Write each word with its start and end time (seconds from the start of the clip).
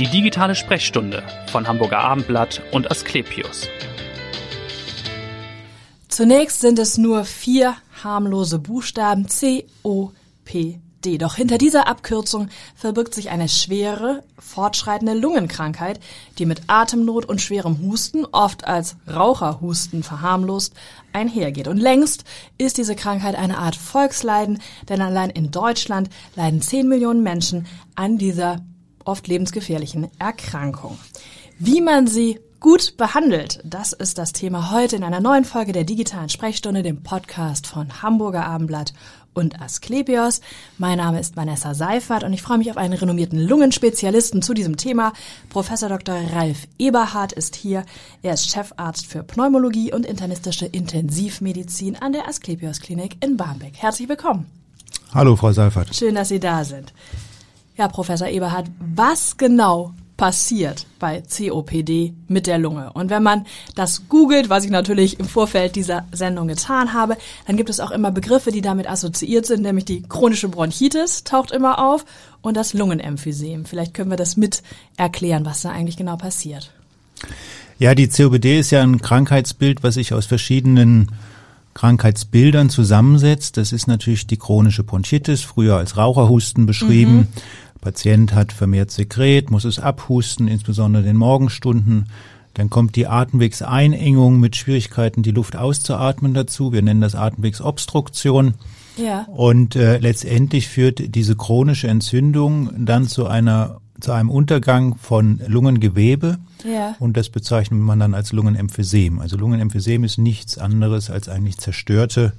Die 0.00 0.08
digitale 0.08 0.56
Sprechstunde 0.56 1.22
von 1.46 1.68
Hamburger 1.68 2.00
Abendblatt 2.00 2.60
und 2.72 2.90
Asklepios. 2.90 3.68
Zunächst 6.08 6.60
sind 6.60 6.80
es 6.80 6.98
nur 6.98 7.24
vier 7.24 7.76
harmlose 8.02 8.58
Buchstaben 8.58 9.28
C, 9.28 9.66
O, 9.84 10.10
P, 10.44 10.80
D. 11.04 11.16
Doch 11.16 11.36
hinter 11.36 11.58
dieser 11.58 11.86
Abkürzung 11.86 12.48
verbirgt 12.74 13.14
sich 13.14 13.30
eine 13.30 13.48
schwere, 13.48 14.24
fortschreitende 14.36 15.14
Lungenkrankheit, 15.14 16.00
die 16.38 16.46
mit 16.46 16.62
Atemnot 16.66 17.26
und 17.26 17.40
schwerem 17.40 17.78
Husten, 17.80 18.24
oft 18.24 18.66
als 18.66 18.96
Raucherhusten 19.08 20.02
verharmlost, 20.02 20.74
einhergeht. 21.12 21.68
Und 21.68 21.76
längst 21.76 22.24
ist 22.58 22.78
diese 22.78 22.96
Krankheit 22.96 23.36
eine 23.36 23.58
Art 23.58 23.76
Volksleiden, 23.76 24.60
denn 24.88 25.00
allein 25.00 25.30
in 25.30 25.52
Deutschland 25.52 26.10
leiden 26.34 26.60
10 26.60 26.88
Millionen 26.88 27.22
Menschen 27.22 27.68
an 27.94 28.18
dieser 28.18 28.60
oft 29.04 29.26
lebensgefährlichen 29.28 30.08
Erkrankung. 30.18 30.98
Wie 31.58 31.80
man 31.80 32.06
sie 32.06 32.40
gut 32.60 32.96
behandelt, 32.96 33.60
das 33.62 33.92
ist 33.92 34.18
das 34.18 34.32
Thema 34.32 34.70
heute 34.70 34.96
in 34.96 35.04
einer 35.04 35.20
neuen 35.20 35.44
Folge 35.44 35.72
der 35.72 35.84
digitalen 35.84 36.28
Sprechstunde, 36.30 36.82
dem 36.82 37.02
Podcast 37.02 37.66
von 37.66 38.02
Hamburger 38.02 38.46
Abendblatt 38.46 38.94
und 39.34 39.60
Asklepios. 39.60 40.40
Mein 40.78 40.98
Name 40.98 41.20
ist 41.20 41.36
Vanessa 41.36 41.74
Seifert 41.74 42.24
und 42.24 42.32
ich 42.32 42.42
freue 42.42 42.58
mich 42.58 42.70
auf 42.70 42.76
einen 42.76 42.94
renommierten 42.94 43.38
Lungenspezialisten 43.38 44.40
zu 44.40 44.54
diesem 44.54 44.76
Thema. 44.76 45.12
Professor 45.50 45.88
Dr. 45.88 46.16
Ralf 46.32 46.66
Eberhardt 46.78 47.32
ist 47.32 47.54
hier. 47.56 47.84
Er 48.22 48.34
ist 48.34 48.50
Chefarzt 48.50 49.06
für 49.06 49.22
Pneumologie 49.22 49.92
und 49.92 50.06
internistische 50.06 50.66
Intensivmedizin 50.66 51.96
an 51.96 52.12
der 52.12 52.28
Asklepios 52.28 52.80
Klinik 52.80 53.22
in 53.22 53.36
Barmbek. 53.36 53.74
Herzlich 53.76 54.08
willkommen. 54.08 54.46
Hallo, 55.12 55.36
Frau 55.36 55.52
Seifert. 55.52 55.94
Schön, 55.94 56.14
dass 56.14 56.28
Sie 56.28 56.40
da 56.40 56.64
sind. 56.64 56.92
Ja, 57.76 57.88
Professor 57.88 58.28
Eberhardt, 58.28 58.70
was 58.78 59.36
genau 59.36 59.92
passiert 60.16 60.86
bei 61.00 61.22
COPD 61.22 62.14
mit 62.28 62.46
der 62.46 62.58
Lunge. 62.58 62.92
Und 62.92 63.10
wenn 63.10 63.22
man 63.22 63.46
das 63.74 64.08
googelt, 64.08 64.48
was 64.48 64.64
ich 64.64 64.70
natürlich 64.70 65.18
im 65.18 65.26
Vorfeld 65.26 65.74
dieser 65.74 66.04
Sendung 66.12 66.46
getan 66.46 66.92
habe, 66.92 67.16
dann 67.46 67.56
gibt 67.56 67.68
es 67.68 67.80
auch 67.80 67.90
immer 67.90 68.12
Begriffe, 68.12 68.52
die 68.52 68.60
damit 68.60 68.88
assoziiert 68.88 69.46
sind, 69.46 69.62
nämlich 69.62 69.84
die 69.84 70.02
chronische 70.02 70.48
Bronchitis 70.48 71.24
taucht 71.24 71.50
immer 71.50 71.78
auf 71.78 72.04
und 72.42 72.56
das 72.56 72.74
Lungenemphysem. 72.74 73.64
Vielleicht 73.64 73.94
können 73.94 74.10
wir 74.10 74.16
das 74.16 74.36
mit 74.36 74.62
erklären, 74.96 75.44
was 75.44 75.62
da 75.62 75.70
eigentlich 75.70 75.96
genau 75.96 76.16
passiert. 76.16 76.70
Ja, 77.78 77.96
die 77.96 78.08
COPD 78.08 78.60
ist 78.60 78.70
ja 78.70 78.82
ein 78.82 79.00
Krankheitsbild, 79.00 79.82
was 79.82 79.94
sich 79.94 80.12
aus 80.12 80.26
verschiedenen 80.26 81.10
Krankheitsbildern 81.74 82.70
zusammensetzt. 82.70 83.56
Das 83.56 83.72
ist 83.72 83.88
natürlich 83.88 84.28
die 84.28 84.36
chronische 84.36 84.84
Bronchitis, 84.84 85.42
früher 85.42 85.76
als 85.76 85.96
Raucherhusten 85.96 86.66
beschrieben. 86.66 87.16
Mhm. 87.16 87.28
Patient 87.84 88.34
hat 88.34 88.52
vermehrt 88.52 88.90
Sekret, 88.90 89.50
muss 89.50 89.64
es 89.64 89.78
abhusten, 89.78 90.48
insbesondere 90.48 91.02
in 91.02 91.06
den 91.08 91.16
Morgenstunden. 91.16 92.06
Dann 92.54 92.70
kommt 92.70 92.96
die 92.96 93.06
Atemwegseinengung 93.06 94.40
mit 94.40 94.56
Schwierigkeiten, 94.56 95.22
die 95.22 95.32
Luft 95.32 95.56
auszuatmen 95.56 96.34
dazu. 96.34 96.72
Wir 96.72 96.82
nennen 96.82 97.00
das 97.00 97.14
Atemwegsobstruktion. 97.14 98.54
Ja. 98.96 99.26
Und 99.28 99.76
äh, 99.76 99.98
letztendlich 99.98 100.68
führt 100.68 101.14
diese 101.14 101.36
chronische 101.36 101.88
Entzündung 101.88 102.70
dann 102.84 103.06
zu 103.06 103.26
einer 103.26 103.80
zu 104.00 104.12
einem 104.12 104.30
Untergang 104.30 104.96
von 104.96 105.40
Lungengewebe. 105.46 106.38
Ja. 106.64 106.96
Und 106.98 107.16
das 107.16 107.28
bezeichnet 107.28 107.80
man 107.80 108.00
dann 108.00 108.14
als 108.14 108.32
Lungenemphysem. 108.32 109.20
Also 109.20 109.36
Lungenemphysem 109.36 110.02
ist 110.04 110.18
nichts 110.18 110.58
anderes 110.58 111.10
als 111.10 111.28
eigentlich 111.28 111.58
zerstörte 111.58 112.32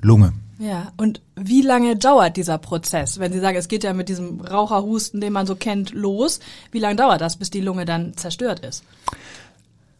Lunge. 0.00 0.32
Ja, 0.60 0.92
und 0.98 1.22
wie 1.36 1.62
lange 1.62 1.96
dauert 1.96 2.36
dieser 2.36 2.58
Prozess? 2.58 3.18
Wenn 3.18 3.32
Sie 3.32 3.40
sagen, 3.40 3.56
es 3.56 3.66
geht 3.66 3.82
ja 3.82 3.94
mit 3.94 4.10
diesem 4.10 4.42
Raucherhusten, 4.42 5.18
den 5.18 5.32
man 5.32 5.46
so 5.46 5.54
kennt, 5.54 5.94
los, 5.94 6.38
wie 6.70 6.78
lange 6.78 6.96
dauert 6.96 7.22
das, 7.22 7.36
bis 7.36 7.48
die 7.48 7.62
Lunge 7.62 7.86
dann 7.86 8.14
zerstört 8.14 8.60
ist? 8.60 8.84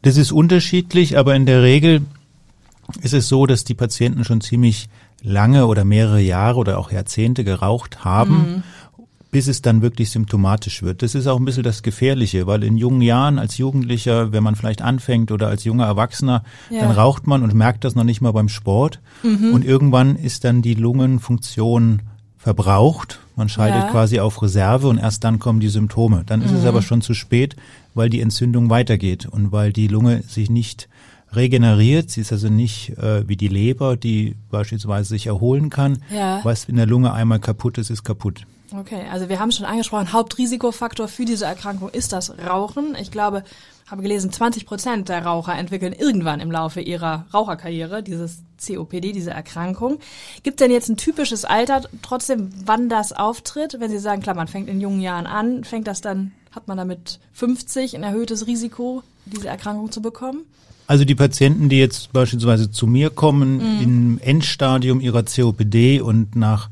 Das 0.02 0.18
ist 0.18 0.32
unterschiedlich, 0.32 1.16
aber 1.16 1.34
in 1.34 1.46
der 1.46 1.62
Regel 1.62 2.02
ist 3.00 3.14
es 3.14 3.26
so, 3.26 3.46
dass 3.46 3.64
die 3.64 3.74
Patienten 3.74 4.22
schon 4.22 4.42
ziemlich 4.42 4.90
lange 5.22 5.66
oder 5.66 5.86
mehrere 5.86 6.20
Jahre 6.20 6.58
oder 6.58 6.78
auch 6.78 6.92
Jahrzehnte 6.92 7.42
geraucht 7.42 8.04
haben. 8.04 8.36
Mhm 8.36 8.62
bis 9.30 9.46
es 9.46 9.62
dann 9.62 9.80
wirklich 9.82 10.10
symptomatisch 10.10 10.82
wird. 10.82 11.02
Das 11.02 11.14
ist 11.14 11.26
auch 11.26 11.38
ein 11.38 11.44
bisschen 11.44 11.62
das 11.62 11.82
Gefährliche, 11.82 12.46
weil 12.46 12.64
in 12.64 12.76
jungen 12.76 13.00
Jahren 13.00 13.38
als 13.38 13.58
Jugendlicher, 13.58 14.32
wenn 14.32 14.42
man 14.42 14.56
vielleicht 14.56 14.82
anfängt 14.82 15.30
oder 15.30 15.48
als 15.48 15.64
junger 15.64 15.86
Erwachsener, 15.86 16.42
ja. 16.68 16.80
dann 16.80 16.90
raucht 16.90 17.26
man 17.26 17.42
und 17.42 17.54
merkt 17.54 17.84
das 17.84 17.94
noch 17.94 18.04
nicht 18.04 18.20
mal 18.20 18.32
beim 18.32 18.48
Sport. 18.48 19.00
Mhm. 19.22 19.52
Und 19.52 19.64
irgendwann 19.64 20.16
ist 20.16 20.44
dann 20.44 20.62
die 20.62 20.74
Lungenfunktion 20.74 22.02
verbraucht. 22.36 23.20
Man 23.36 23.48
schaltet 23.48 23.84
ja. 23.84 23.90
quasi 23.90 24.18
auf 24.18 24.42
Reserve 24.42 24.88
und 24.88 24.98
erst 24.98 25.22
dann 25.22 25.38
kommen 25.38 25.60
die 25.60 25.68
Symptome. 25.68 26.24
Dann 26.26 26.42
ist 26.42 26.50
mhm. 26.50 26.58
es 26.58 26.64
aber 26.64 26.82
schon 26.82 27.02
zu 27.02 27.14
spät, 27.14 27.54
weil 27.94 28.10
die 28.10 28.20
Entzündung 28.20 28.70
weitergeht 28.70 29.26
und 29.26 29.52
weil 29.52 29.72
die 29.72 29.88
Lunge 29.88 30.22
sich 30.22 30.50
nicht 30.50 30.88
regeneriert. 31.32 32.10
Sie 32.10 32.22
ist 32.22 32.32
also 32.32 32.48
nicht 32.48 32.98
äh, 32.98 33.28
wie 33.28 33.36
die 33.36 33.48
Leber, 33.48 33.96
die 33.96 34.34
beispielsweise 34.50 35.10
sich 35.10 35.26
erholen 35.26 35.70
kann. 35.70 35.98
Ja. 36.12 36.40
Was 36.42 36.64
in 36.64 36.76
der 36.76 36.86
Lunge 36.86 37.12
einmal 37.12 37.38
kaputt 37.38 37.78
ist, 37.78 37.90
ist 37.90 38.02
kaputt. 38.02 38.46
Okay, 38.72 39.02
also 39.10 39.28
wir 39.28 39.40
haben 39.40 39.50
schon 39.50 39.66
angesprochen, 39.66 40.12
Hauptrisikofaktor 40.12 41.08
für 41.08 41.24
diese 41.24 41.44
Erkrankung 41.44 41.88
ist 41.88 42.12
das 42.12 42.32
Rauchen. 42.38 42.94
Ich 43.00 43.10
glaube, 43.10 43.42
habe 43.90 44.02
gelesen, 44.02 44.32
20 44.32 44.66
Prozent 44.66 45.08
der 45.08 45.24
Raucher 45.24 45.56
entwickeln 45.56 45.92
irgendwann 45.92 46.38
im 46.38 46.52
Laufe 46.52 46.80
ihrer 46.80 47.26
Raucherkarriere 47.34 48.02
dieses 48.02 48.42
COPD, 48.64 49.12
diese 49.12 49.32
Erkrankung. 49.32 49.98
Gibt 50.44 50.60
denn 50.60 50.70
jetzt 50.70 50.88
ein 50.88 50.96
typisches 50.96 51.44
Alter 51.44 51.82
trotzdem, 52.02 52.50
wann 52.64 52.88
das 52.88 53.12
auftritt? 53.12 53.76
Wenn 53.80 53.90
Sie 53.90 53.98
sagen, 53.98 54.22
klar, 54.22 54.36
man 54.36 54.46
fängt 54.46 54.68
in 54.68 54.80
jungen 54.80 55.00
Jahren 55.00 55.26
an, 55.26 55.64
fängt 55.64 55.88
das 55.88 56.00
dann, 56.00 56.32
hat 56.52 56.68
man 56.68 56.76
damit 56.76 57.18
50 57.32 57.96
ein 57.96 58.04
erhöhtes 58.04 58.46
Risiko, 58.46 59.02
diese 59.26 59.48
Erkrankung 59.48 59.90
zu 59.90 60.00
bekommen? 60.00 60.44
Also 60.86 61.04
die 61.04 61.14
Patienten, 61.14 61.68
die 61.68 61.78
jetzt 61.78 62.12
beispielsweise 62.12 62.70
zu 62.70 62.86
mir 62.86 63.10
kommen 63.10 63.56
mhm. 63.56 63.82
im 63.82 64.18
Endstadium 64.20 65.00
ihrer 65.00 65.22
COPD 65.22 66.00
und 66.00 66.34
nach 66.34 66.68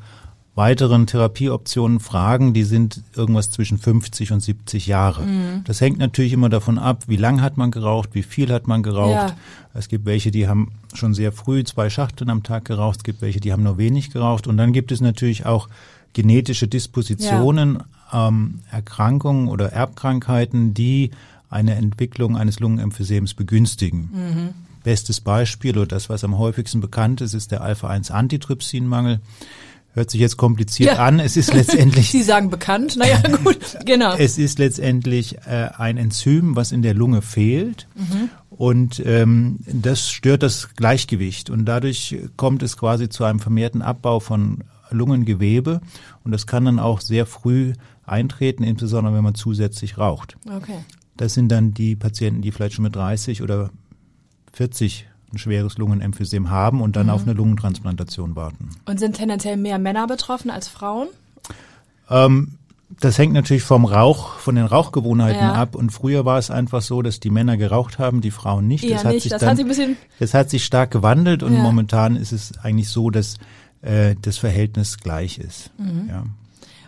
weiteren 0.59 1.07
Therapieoptionen 1.07 2.01
fragen, 2.01 2.53
die 2.53 2.65
sind 2.65 3.05
irgendwas 3.15 3.53
zwischen 3.53 3.79
50 3.79 4.33
und 4.33 4.41
70 4.41 4.89
Jahre. 4.89 5.23
Mhm. 5.23 5.63
Das 5.63 5.81
hängt 5.81 5.99
natürlich 5.99 6.33
immer 6.33 6.49
davon 6.49 6.79
ab, 6.79 7.05
wie 7.07 7.17
lang 7.17 7.41
hat 7.41 7.57
man 7.57 7.71
geraucht, 7.71 8.11
wie 8.13 8.25
viel 8.25 8.53
hat 8.53 8.67
man 8.67 8.83
geraucht. 8.83 9.31
Ja. 9.31 9.37
Es 9.73 9.89
gibt 9.89 10.05
welche, 10.05 10.33
die 10.33 10.49
haben 10.49 10.73
schon 10.95 11.15
sehr 11.15 11.31
früh 11.31 11.63
zwei 11.63 11.89
Schachteln 11.91 12.29
am 12.29 12.43
Tag 12.43 12.65
geraucht, 12.65 12.99
es 12.99 13.05
gibt 13.05 13.23
welche, 13.23 13.39
die 13.39 13.53
haben 13.53 13.63
nur 13.63 13.79
wenig 13.79 14.11
geraucht. 14.11 14.49
Und 14.49 14.57
dann 14.57 14.73
gibt 14.73 14.91
es 14.91 15.01
natürlich 15.01 15.47
auch 15.47 15.69
genetische 16.13 16.67
Dispositionen, 16.67 17.79
ja. 18.13 18.27
ähm, 18.27 18.59
Erkrankungen 18.73 19.47
oder 19.47 19.73
Erbkrankheiten, 19.73 20.75
die 20.75 21.13
eine 21.51 21.77
Entwicklung 21.77 22.37
eines 22.37 22.59
Lungenemphysems 22.59 23.35
begünstigen. 23.35 24.11
Mhm. 24.13 24.49
Bestes 24.83 25.21
Beispiel 25.21 25.79
oder 25.79 25.87
das, 25.87 26.09
was 26.09 26.25
am 26.25 26.37
häufigsten 26.37 26.81
bekannt 26.81 27.21
ist, 27.21 27.35
ist 27.35 27.53
der 27.53 27.61
Alpha-1-Antitrypsinmangel. 27.61 29.21
Hört 29.99 30.11
sich 30.13 30.21
jetzt 30.21 30.37
kompliziert 30.37 30.93
ja. 30.93 31.05
an. 31.05 31.19
Es 31.19 31.37
ist 31.37 31.53
letztendlich. 31.53 32.11
Sie 32.13 32.23
sagen 32.23 32.51
bekannt. 32.51 32.97
Naja, 32.97 33.21
gut, 33.45 33.59
genau. 33.85 34.15
Es 34.15 34.39
ist 34.39 34.61
letztendlich 34.61 35.39
äh, 35.39 35.71
ein 35.77 35.97
Enzym, 35.97 36.55
was 36.55 36.71
in 36.71 36.83
der 36.83 36.95
Lunge 36.95 37.21
fehlt. 37.21 37.89
Mhm. 37.97 38.31
Und 38.49 39.03
ähm, 39.05 39.59
das 39.67 40.09
stört 40.09 40.45
das 40.45 40.77
Gleichgewicht. 40.77 41.51
Und 41.51 41.65
dadurch 41.65 42.17
kommt 42.37 42.63
es 42.63 42.77
quasi 42.77 43.09
zu 43.09 43.25
einem 43.25 43.41
vermehrten 43.41 43.83
Abbau 43.83 44.21
von 44.21 44.63
Lungengewebe. 44.91 45.81
Und 46.23 46.31
das 46.31 46.47
kann 46.47 46.67
dann 46.67 46.79
auch 46.79 47.01
sehr 47.01 47.27
früh 47.27 47.73
eintreten, 48.07 48.63
insbesondere 48.63 49.17
wenn 49.17 49.25
man 49.25 49.35
zusätzlich 49.35 49.99
raucht. 49.99 50.37
Okay. 50.49 50.79
Das 51.17 51.35
sind 51.35 51.49
dann 51.49 51.75
die 51.75 51.97
Patienten, 51.97 52.41
die 52.41 52.53
vielleicht 52.53 52.77
schon 52.77 52.85
mit 52.85 52.95
30 52.95 53.43
oder 53.43 53.71
40 54.53 55.09
ein 55.33 55.39
schweres 55.39 55.79
Lungenemphysem 55.79 56.51
haben 56.51 56.81
und 56.81 56.97
dann 56.97 57.07
mhm. 57.07 57.13
auf 57.13 57.23
eine 57.23 57.33
Lungentransplantation 57.33 58.37
warten. 58.37 58.71
Und 58.87 58.99
sind 58.99 59.17
tendenziell 59.17 59.57
mehr 59.57 59.79
Männer 59.79 60.07
betroffen 60.07 60.51
als 60.51 60.69
Frauen? 60.69 61.09
Ähm, 62.11 62.59
das 63.01 63.19
hängt 63.19 63.35
natürlich 63.35 63.63
vom 63.63 63.85
Rauch, 63.85 64.35
von 64.35 64.55
den 64.55 64.65
Rauchgewohnheiten 64.65 65.41
ja. 65.41 65.53
ab. 65.53 65.75
Und 65.75 65.91
früher 65.91 66.25
war 66.25 66.39
es 66.39 66.51
einfach 66.51 66.81
so, 66.81 67.03
dass 67.03 67.21
die 67.21 67.31
Männer 67.31 67.57
geraucht 67.57 67.99
haben, 67.99 68.21
die 68.21 68.31
Frauen 68.31 68.67
nicht. 68.67 68.85
Eher 68.85 68.95
das 68.95 69.05
hat 69.05 69.13
nicht. 69.13 69.23
sich 69.23 69.31
das 69.31 69.41
dann, 69.41 69.51
hat 69.51 69.57
sich 69.57 69.67
ein 69.67 69.69
bisschen. 69.69 69.97
Das 70.19 70.35
hat 70.35 70.51
sich 70.51 70.65
stark 70.65 70.91
gewandelt 70.91 71.43
und 71.43 71.55
ja. 71.55 71.63
momentan 71.63 72.17
ist 72.17 72.33
es 72.33 72.57
eigentlich 72.63 72.89
so, 72.89 73.11
dass 73.11 73.37
äh, 73.83 74.17
das 74.21 74.39
Verhältnis 74.39 74.97
gleich 74.97 75.39
ist. 75.39 75.71
Mhm. 75.79 76.09
Ja. 76.09 76.25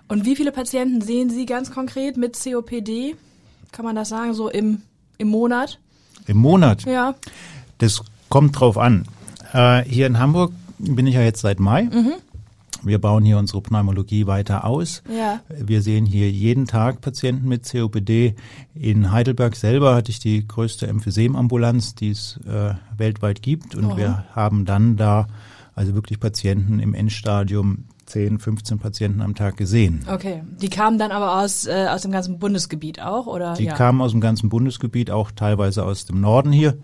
Und 0.08 0.24
wie 0.24 0.34
viele 0.34 0.50
Patienten 0.50 1.02
sehen 1.02 1.30
Sie 1.30 1.46
ganz 1.46 1.70
konkret 1.70 2.16
mit 2.16 2.36
COPD? 2.42 3.14
Kann 3.70 3.84
man 3.84 3.94
das 3.94 4.08
sagen, 4.08 4.34
so 4.34 4.48
im, 4.48 4.82
im 5.18 5.28
Monat? 5.28 5.78
Im 6.26 6.38
Monat? 6.38 6.84
Ja. 6.84 7.14
Das 7.78 8.02
Kommt 8.30 8.58
drauf 8.58 8.78
an. 8.78 9.04
Äh, 9.52 9.82
hier 9.84 10.06
in 10.06 10.18
Hamburg 10.18 10.52
bin 10.78 11.06
ich 11.06 11.16
ja 11.16 11.22
jetzt 11.22 11.42
seit 11.42 11.60
Mai. 11.60 11.82
Mhm. 11.82 12.14
Wir 12.82 12.98
bauen 12.98 13.24
hier 13.24 13.36
unsere 13.36 13.60
Pneumologie 13.60 14.26
weiter 14.26 14.64
aus. 14.64 15.02
Ja. 15.14 15.40
Wir 15.48 15.82
sehen 15.82 16.06
hier 16.06 16.30
jeden 16.30 16.66
Tag 16.66 17.02
Patienten 17.02 17.46
mit 17.46 17.70
COPD. 17.70 18.34
In 18.74 19.12
Heidelberg 19.12 19.54
selber 19.54 19.94
hatte 19.94 20.10
ich 20.10 20.18
die 20.18 20.46
größte 20.46 20.86
Emphysemambulanz, 20.86 21.94
die 21.94 22.10
es 22.10 22.40
äh, 22.48 22.74
weltweit 22.96 23.42
gibt. 23.42 23.74
Und 23.74 23.84
oh. 23.84 23.96
wir 23.98 24.24
haben 24.34 24.64
dann 24.64 24.96
da 24.96 25.26
also 25.74 25.94
wirklich 25.94 26.20
Patienten 26.20 26.80
im 26.80 26.94
Endstadium 26.94 27.84
10, 28.10 28.38
15 28.38 28.78
Patienten 28.78 29.22
am 29.22 29.34
Tag 29.34 29.56
gesehen. 29.56 30.04
Okay, 30.12 30.42
die 30.60 30.68
kamen 30.68 30.98
dann 30.98 31.10
aber 31.12 31.40
aus, 31.42 31.66
äh, 31.66 31.86
aus 31.90 32.02
dem 32.02 32.10
ganzen 32.12 32.38
Bundesgebiet 32.38 33.00
auch, 33.00 33.26
oder? 33.26 33.54
Die 33.54 33.64
ja. 33.64 33.74
kamen 33.74 34.00
aus 34.00 34.10
dem 34.10 34.20
ganzen 34.20 34.48
Bundesgebiet, 34.48 35.10
auch 35.10 35.30
teilweise 35.30 35.84
aus 35.84 36.04
dem 36.06 36.20
Norden 36.20 36.52
hier. 36.52 36.76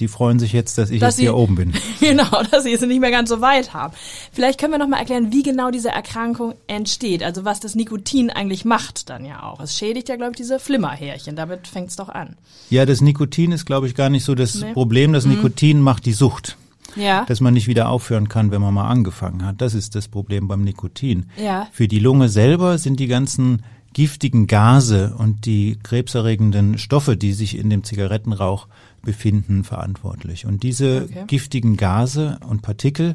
Die 0.00 0.08
freuen 0.08 0.38
sich 0.38 0.52
jetzt, 0.52 0.76
dass 0.78 0.90
ich 0.90 1.00
Dass 1.00 1.14
jetzt 1.16 1.20
hier 1.20 1.30
sie- 1.30 1.36
oben 1.36 1.54
bin. 1.54 1.72
Genau, 2.00 2.42
dass 2.50 2.64
sie 2.64 2.72
es 2.72 2.80
nicht 2.82 3.00
mehr 3.00 3.10
ganz 3.10 3.30
so 3.30 3.40
weit 3.40 3.72
haben. 3.72 3.94
Vielleicht 4.32 4.60
können 4.60 4.72
wir 4.72 4.78
noch 4.78 4.88
mal 4.88 4.98
erklären, 4.98 5.32
wie 5.32 5.42
genau 5.42 5.70
diese 5.70 5.88
Erkrankung 5.88 6.54
entsteht. 6.66 7.22
Also 7.22 7.44
was 7.44 7.60
das 7.60 7.74
Nikotin 7.74 8.30
eigentlich 8.30 8.64
macht 8.64 9.08
dann 9.08 9.24
ja 9.24 9.42
auch. 9.44 9.60
Es 9.60 9.76
schädigt 9.78 10.08
ja, 10.08 10.16
glaube 10.16 10.32
ich, 10.32 10.36
diese 10.36 10.58
Flimmerhärchen. 10.58 11.34
Damit 11.36 11.66
fängt 11.68 11.88
es 11.90 11.96
doch 11.96 12.08
an. 12.10 12.36
Ja, 12.68 12.84
das 12.84 13.00
Nikotin 13.00 13.52
ist, 13.52 13.64
glaube 13.64 13.86
ich, 13.86 13.94
gar 13.94 14.10
nicht 14.10 14.24
so 14.24 14.34
das 14.34 14.56
Nee. 14.56 14.72
Problem. 14.72 15.12
Das 15.12 15.24
Nikotin 15.24 15.80
macht 15.80 16.04
die 16.06 16.12
Sucht. 16.12 16.56
Ja. 16.96 17.24
dass 17.26 17.40
man 17.40 17.54
nicht 17.54 17.66
wieder 17.68 17.88
aufhören 17.88 18.28
kann, 18.28 18.50
wenn 18.50 18.60
man 18.62 18.74
mal 18.74 18.88
angefangen 18.88 19.44
hat. 19.44 19.60
Das 19.60 19.74
ist 19.74 19.94
das 19.94 20.08
Problem 20.08 20.48
beim 20.48 20.62
Nikotin. 20.62 21.26
Ja. 21.42 21.66
Für 21.72 21.88
die 21.88 21.98
Lunge 21.98 22.28
selber 22.28 22.78
sind 22.78 23.00
die 23.00 23.06
ganzen 23.08 23.62
giftigen 23.94 24.48
Gase 24.48 25.14
und 25.16 25.46
die 25.46 25.78
krebserregenden 25.82 26.78
Stoffe, 26.78 27.16
die 27.16 27.32
sich 27.32 27.56
in 27.56 27.70
dem 27.70 27.84
Zigarettenrauch 27.84 28.66
befinden, 29.02 29.62
verantwortlich. 29.64 30.46
Und 30.46 30.62
diese 30.64 31.02
Okay. 31.04 31.24
giftigen 31.28 31.76
Gase 31.76 32.38
und 32.48 32.62
Partikel, 32.62 33.14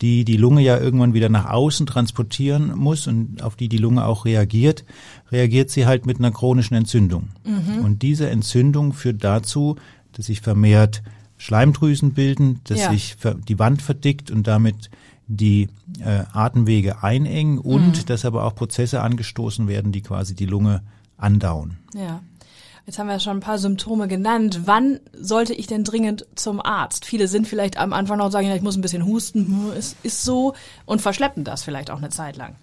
die 0.00 0.24
die 0.24 0.36
Lunge 0.36 0.60
ja 0.62 0.78
irgendwann 0.78 1.14
wieder 1.14 1.28
nach 1.30 1.46
außen 1.46 1.86
transportieren 1.86 2.76
muss 2.76 3.06
und 3.08 3.42
auf 3.42 3.56
die 3.56 3.68
die 3.68 3.78
Lunge 3.78 4.04
auch 4.04 4.24
reagiert, 4.24 4.84
reagiert 5.32 5.70
sie 5.70 5.86
halt 5.86 6.06
mit 6.06 6.18
einer 6.18 6.30
chronischen 6.30 6.76
Entzündung. 6.76 7.30
Und 7.82 8.02
diese 8.02 8.30
Entzündung 8.30 8.92
führt 8.92 9.24
dazu, 9.24 9.76
dass 10.12 10.26
sich 10.26 10.40
vermehrt 10.42 11.02
Schleimdrüsen 11.40 12.12
bilden, 12.12 12.60
dass 12.64 12.80
Ja. 12.80 12.90
sich 12.90 13.16
die 13.48 13.58
Wand 13.58 13.80
verdickt 13.80 14.30
und 14.30 14.46
damit 14.46 14.90
die 15.26 15.68
äh, 16.04 16.24
Atemwege 16.32 17.02
einengen 17.02 17.58
und 17.58 18.10
dass 18.10 18.26
aber 18.26 18.44
auch 18.44 18.54
Prozesse 18.54 19.00
angestoßen 19.00 19.66
werden, 19.66 19.90
die 19.90 20.02
quasi 20.02 20.34
die 20.34 20.44
Lunge 20.44 20.82
andauen. 21.16 21.78
Ja. 21.94 22.20
Jetzt 22.84 22.98
haben 22.98 23.06
wir 23.06 23.20
schon 23.20 23.38
ein 23.38 23.40
paar 23.40 23.58
Symptome 23.58 24.06
genannt. 24.06 24.62
Wann 24.64 25.00
sollte 25.18 25.54
ich 25.54 25.66
denn 25.66 25.84
dringend 25.84 26.26
zum 26.34 26.60
Arzt? 26.60 27.06
Viele 27.06 27.26
sind 27.28 27.48
vielleicht 27.48 27.78
am 27.78 27.92
Anfang 27.94 28.18
noch 28.18 28.26
und 28.26 28.32
sagen, 28.32 28.48
ja, 28.48 28.54
ich 28.56 28.62
muss 28.62 28.76
ein 28.76 28.82
bisschen 28.82 29.06
husten, 29.06 29.70
ist, 29.78 29.96
ist 30.02 30.22
so 30.24 30.54
und 30.84 31.00
verschleppen 31.00 31.44
das 31.44 31.62
vielleicht 31.62 31.90
auch 31.90 31.98
eine 31.98 32.10
Zeit 32.10 32.36
lang. 32.36 32.56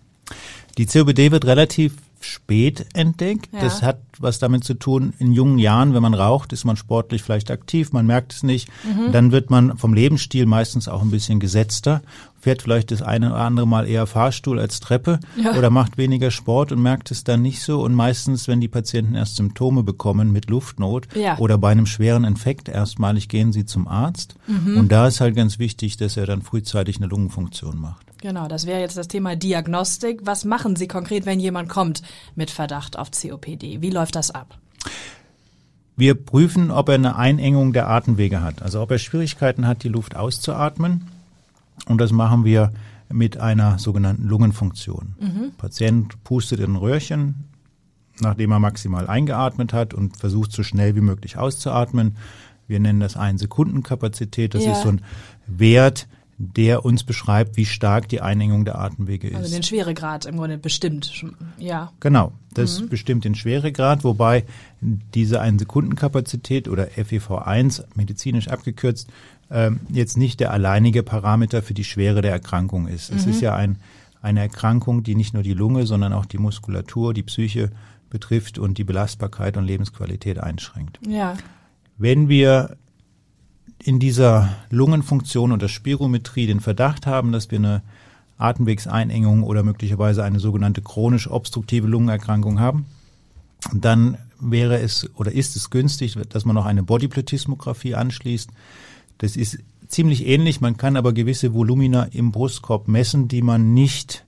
Die 0.78 0.86
COPD 0.86 1.32
wird 1.32 1.46
relativ 1.46 1.96
spät 2.20 2.86
entdeckt. 2.94 3.50
Ja. 3.54 3.62
Das 3.62 3.82
hat 3.82 4.00
was 4.20 4.40
damit 4.40 4.64
zu 4.64 4.74
tun, 4.74 5.14
in 5.20 5.32
jungen 5.32 5.60
Jahren, 5.60 5.94
wenn 5.94 6.02
man 6.02 6.16
raucht, 6.16 6.52
ist 6.52 6.66
man 6.66 6.76
sportlich 6.76 7.22
vielleicht 7.22 7.52
aktiv, 7.52 7.92
man 7.94 8.06
merkt 8.08 8.34
es 8.34 8.44
nicht. 8.44 8.68
Mhm. 8.84 9.12
Dann 9.12 9.32
wird 9.32 9.50
man 9.52 9.78
vom 9.78 9.94
Lebensstil 9.94 10.48
meistens 10.48 10.88
auch 10.88 11.04
ein 11.04 11.12
bisschen 11.12 11.40
gesetzter, 11.40 12.02
fährt 12.40 12.64
vielleicht 12.64 12.90
das 12.92 13.02
eine 13.04 13.28
oder 13.32 13.42
andere 13.42 13.68
Mal 13.68 13.88
eher 13.88 14.08
Fahrstuhl 14.08 14.60
als 14.60 14.80
Treppe 14.80 15.20
Ja. 15.36 15.56
oder 15.56 15.70
macht 15.70 15.98
weniger 15.98 16.32
Sport 16.32 16.72
und 16.72 16.82
merkt 16.82 17.12
es 17.12 17.24
dann 17.24 17.42
nicht 17.44 17.62
so. 17.62 17.82
Und 17.82 17.94
meistens, 17.94 18.48
wenn 18.48 18.60
die 18.62 18.68
Patienten 18.68 19.16
erst 19.16 19.36
Symptome 19.36 19.84
bekommen 19.84 20.32
mit 20.32 20.50
Luftnot 20.50 21.08
Ja. 21.16 21.38
oder 21.38 21.58
bei 21.58 21.72
einem 21.72 21.86
schweren 21.86 22.24
Infekt 22.24 22.70
erstmalig 22.70 23.30
gehen 23.30 23.54
sie 23.54 23.66
zum 23.66 23.88
Arzt. 23.88 24.36
Mhm. 24.48 24.78
Und 24.78 24.92
da 24.92 25.08
ist 25.08 25.22
halt 25.22 25.36
ganz 25.36 25.60
wichtig, 25.60 25.98
dass 25.98 26.18
er 26.18 26.26
dann 26.26 26.42
frühzeitig 26.42 26.98
eine 26.98 27.08
Lungenfunktion 27.08 27.80
macht. 27.80 28.08
Genau, 28.20 28.48
das 28.48 28.66
wäre 28.66 28.80
jetzt 28.80 28.98
das 28.98 29.08
Thema 29.08 29.36
Diagnostik. 29.36 30.22
Was 30.24 30.44
machen 30.44 30.76
Sie 30.76 30.88
konkret, 30.88 31.28
wenn 31.28 31.40
jemand 31.40 31.70
kommt 31.70 32.02
mit 32.36 32.52
Verdacht 32.52 32.98
auf 32.98 33.12
COPD? 33.12 33.82
Wie 33.82 33.90
läuft 33.90 34.16
das 34.16 34.32
ab? 34.32 34.58
Wir 35.96 36.14
prüfen, 36.14 36.70
ob 36.70 36.90
er 36.90 36.96
eine 36.96 37.16
Einengung 37.16 37.74
der 37.74 37.90
Atemwege 37.90 38.42
hat, 38.42 38.62
also 38.62 38.82
ob 38.82 38.92
er 38.92 39.00
Schwierigkeiten 39.00 39.66
hat, 39.66 39.84
die 39.84 39.90
Luft 39.90 40.16
auszuatmen. 40.16 41.08
Und 41.88 42.00
das 42.00 42.12
machen 42.12 42.46
wir 42.46 42.72
mit 43.10 43.38
einer 43.38 43.80
sogenannten 43.80 44.24
Lungenfunktion. 44.28 45.54
Patient 45.58 46.24
pustet 46.24 46.60
in 46.60 46.74
ein 46.74 46.76
Röhrchen, 46.76 47.46
nachdem 48.20 48.52
er 48.52 48.60
maximal 48.60 49.08
eingeatmet 49.08 49.74
hat 49.74 49.94
und 49.94 50.18
versucht 50.18 50.52
so 50.52 50.62
schnell 50.64 50.96
wie 50.96 51.02
möglich 51.02 51.38
auszuatmen. 51.38 52.18
Wir 52.68 52.80
nennen 52.80 53.00
das 53.00 53.16
Ein-Sekunden-Kapazität. 53.16 54.54
Das 54.54 54.66
Ja. 54.66 54.74
ist 54.74 54.82
so 54.82 54.90
ein 54.90 55.02
Wert, 55.48 56.08
der 56.40 56.86
uns 56.86 57.04
beschreibt, 57.04 57.58
wie 57.58 57.66
stark 57.66 58.10
die 58.10 58.22
Einengung 58.22 58.64
der 58.64 58.78
Atemwege 58.78 59.28
ist. 59.28 59.36
Also 59.36 59.54
den 59.54 59.64
Schweregrad 59.64 60.26
im 60.26 60.38
Grunde 60.38 60.60
bestimmt. 60.60 61.12
Ja. 61.58 61.92
Genau, 62.00 62.32
das 62.54 62.86
bestimmt 62.88 63.26
den 63.26 63.34
Schweregrad, 63.34 64.04
wobei 64.04 64.46
diese 64.80 65.42
1-Sekunden-Kapazität 65.42 66.68
oder 66.68 66.90
FEV1, 66.90 67.86
medizinisch 67.96 68.50
abgekürzt, 68.50 69.10
ähm, 69.50 69.80
jetzt 69.90 70.18
nicht 70.18 70.40
der 70.40 70.52
alleinige 70.52 71.02
Parameter 71.02 71.64
für 71.64 71.74
die 71.74 71.84
Schwere 71.84 72.22
der 72.22 72.32
Erkrankung 72.32 72.88
ist. 72.88 73.10
Es 73.10 73.26
ist 73.26 73.42
ja 73.42 73.56
ein, 73.56 73.78
eine 74.22 74.42
Erkrankung, 74.42 75.04
die 75.04 75.16
nicht 75.16 75.34
nur 75.34 75.44
die 75.44 75.54
Lunge, 75.54 75.88
sondern 75.88 76.14
auch 76.14 76.26
die 76.26 76.38
Muskulatur, 76.38 77.14
die 77.14 77.24
Psyche 77.24 77.72
betrifft 78.10 78.60
und 78.60 78.78
die 78.78 78.84
Belastbarkeit 78.84 79.58
und 79.58 79.66
Lebensqualität 79.66 80.38
einschränkt. 80.40 81.00
Ja. 81.08 81.36
Wenn 81.98 82.30
wir 82.30 82.78
in 83.88 84.00
dieser 84.00 84.50
Lungenfunktion 84.70 85.54
und 85.54 85.62
der 85.62 85.70
Spirometrie 85.70 86.46
den 86.46 86.60
Verdacht 86.60 87.08
haben, 87.08 87.32
dass 87.32 87.52
wir 87.52 87.60
eine 87.60 87.84
Atemwegseinengung 88.38 89.44
oder 89.44 89.64
möglicherweise 89.64 90.26
eine 90.26 90.42
sogenannte 90.42 90.82
chronisch 90.82 91.30
obstruktive 91.30 91.88
Lungenerkrankung 91.88 92.60
haben, 92.60 92.86
dann 93.74 94.18
wäre 94.42 94.82
es 94.82 95.10
oder 95.16 95.32
ist 95.32 95.56
es 95.56 95.70
günstig, 95.70 96.18
dass 96.28 96.44
man 96.44 96.56
noch 96.56 96.66
eine 96.66 96.84
Bodyplethysmographie 96.84 97.96
anschließt. 97.96 98.50
Das 99.20 99.38
ist 99.38 99.60
ziemlich 99.88 100.28
ähnlich, 100.28 100.60
man 100.60 100.76
kann 100.76 100.98
aber 100.98 101.14
gewisse 101.14 101.54
Volumina 101.54 102.10
im 102.12 102.34
Brustkorb 102.34 102.90
messen, 102.90 103.30
die 103.30 103.42
man 103.42 103.74
nicht 103.74 104.26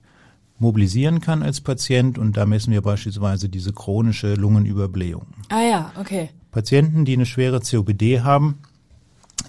mobilisieren 0.58 1.20
kann 1.20 1.42
als 1.42 1.60
Patient 1.60 2.16
und 2.16 2.38
da 2.38 2.46
messen 2.46 2.72
wir 2.72 2.80
beispielsweise 2.80 3.50
diese 3.50 3.74
chronische 3.74 4.32
Lungenüberblähung. 4.36 5.26
Ah 5.50 5.60
ja, 5.60 5.92
okay. 6.00 6.30
Patienten, 6.50 7.04
die 7.04 7.12
eine 7.12 7.26
schwere 7.26 7.60
COPD 7.60 8.22
haben, 8.22 8.58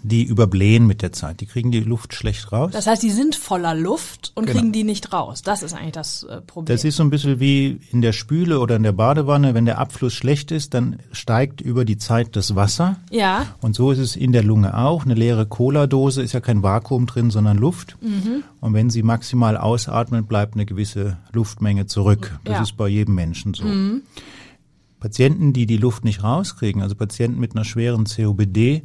die 0.03 0.24
überblähen 0.24 0.88
mit 0.88 1.01
der 1.01 1.12
Zeit. 1.12 1.42
Die 1.42 1.45
kriegen 1.45 1.71
die 1.71 1.80
Luft 1.80 2.13
schlecht 2.13 2.51
raus. 2.51 2.71
Das 2.74 2.88
heißt, 2.88 3.03
die 3.03 3.12
sind 3.12 3.36
voller 3.36 3.75
Luft 3.75 4.31
und 4.36 4.45
Genau. 4.48 4.57
kriegen 4.59 4.71
die 4.71 4.83
nicht 4.83 5.13
raus. 5.13 5.42
Das 5.44 5.62
ist 5.63 5.74
eigentlich 5.74 5.92
das 5.92 6.24
äh, 6.24 6.42
Problem. 6.42 6.74
Das 6.74 6.83
ist 6.83 6.95
so 6.95 7.03
ein 7.03 7.09
bisschen 7.09 7.39
wie 7.39 7.80
in 7.92 8.01
der 8.01 8.12
Spüle 8.12 8.59
oder 8.59 8.75
in 8.77 8.83
der 8.83 8.94
Badewanne. 8.94 9.53
Wenn 9.53 9.65
der 9.65 9.77
Abfluss 9.77 10.13
schlecht 10.13 10.51
ist, 10.51 10.74
dann 10.74 10.98
steigt 11.12 11.62
über 11.62 11.86
die 11.86 11.98
Zeit 11.98 12.36
das 12.36 12.56
Wasser. 12.56 12.98
ja. 13.12 13.45
Und 13.62 13.75
so 13.75 13.92
ist 13.92 14.00
es 14.00 14.15
in 14.15 14.31
der 14.31 14.44
Lunge 14.44 14.77
auch. 14.77 15.06
Eine 15.06 15.13
leere 15.13 15.45
Cola-Dose 15.45 16.21
ist 16.24 16.33
ja 16.33 16.39
kein 16.39 16.63
Vakuum 16.63 17.06
drin, 17.06 17.30
sondern 17.30 17.57
Luft. 17.57 17.97
Und 18.59 18.74
wenn 18.74 18.89
Sie 18.89 19.04
maximal 19.04 19.56
ausatmen, 19.57 20.25
bleibt 20.25 20.56
eine 20.56 20.65
gewisse 20.65 21.18
Luftmenge 21.31 21.86
zurück. 21.86 22.39
Das 22.44 22.54
Ja. 22.56 22.62
ist 22.63 22.77
bei 22.77 22.88
jedem 22.88 23.15
Menschen 23.15 23.54
so. 23.54 23.63
Patienten, 25.00 25.51
die 25.54 25.65
die 25.65 25.77
Luft 25.77 26.04
nicht 26.06 26.24
rauskriegen, 26.24 26.81
also 26.81 26.95
Patienten 26.95 27.40
mit 27.40 27.56
einer 27.56 27.66
schweren 27.66 28.06
COPD, 28.06 28.83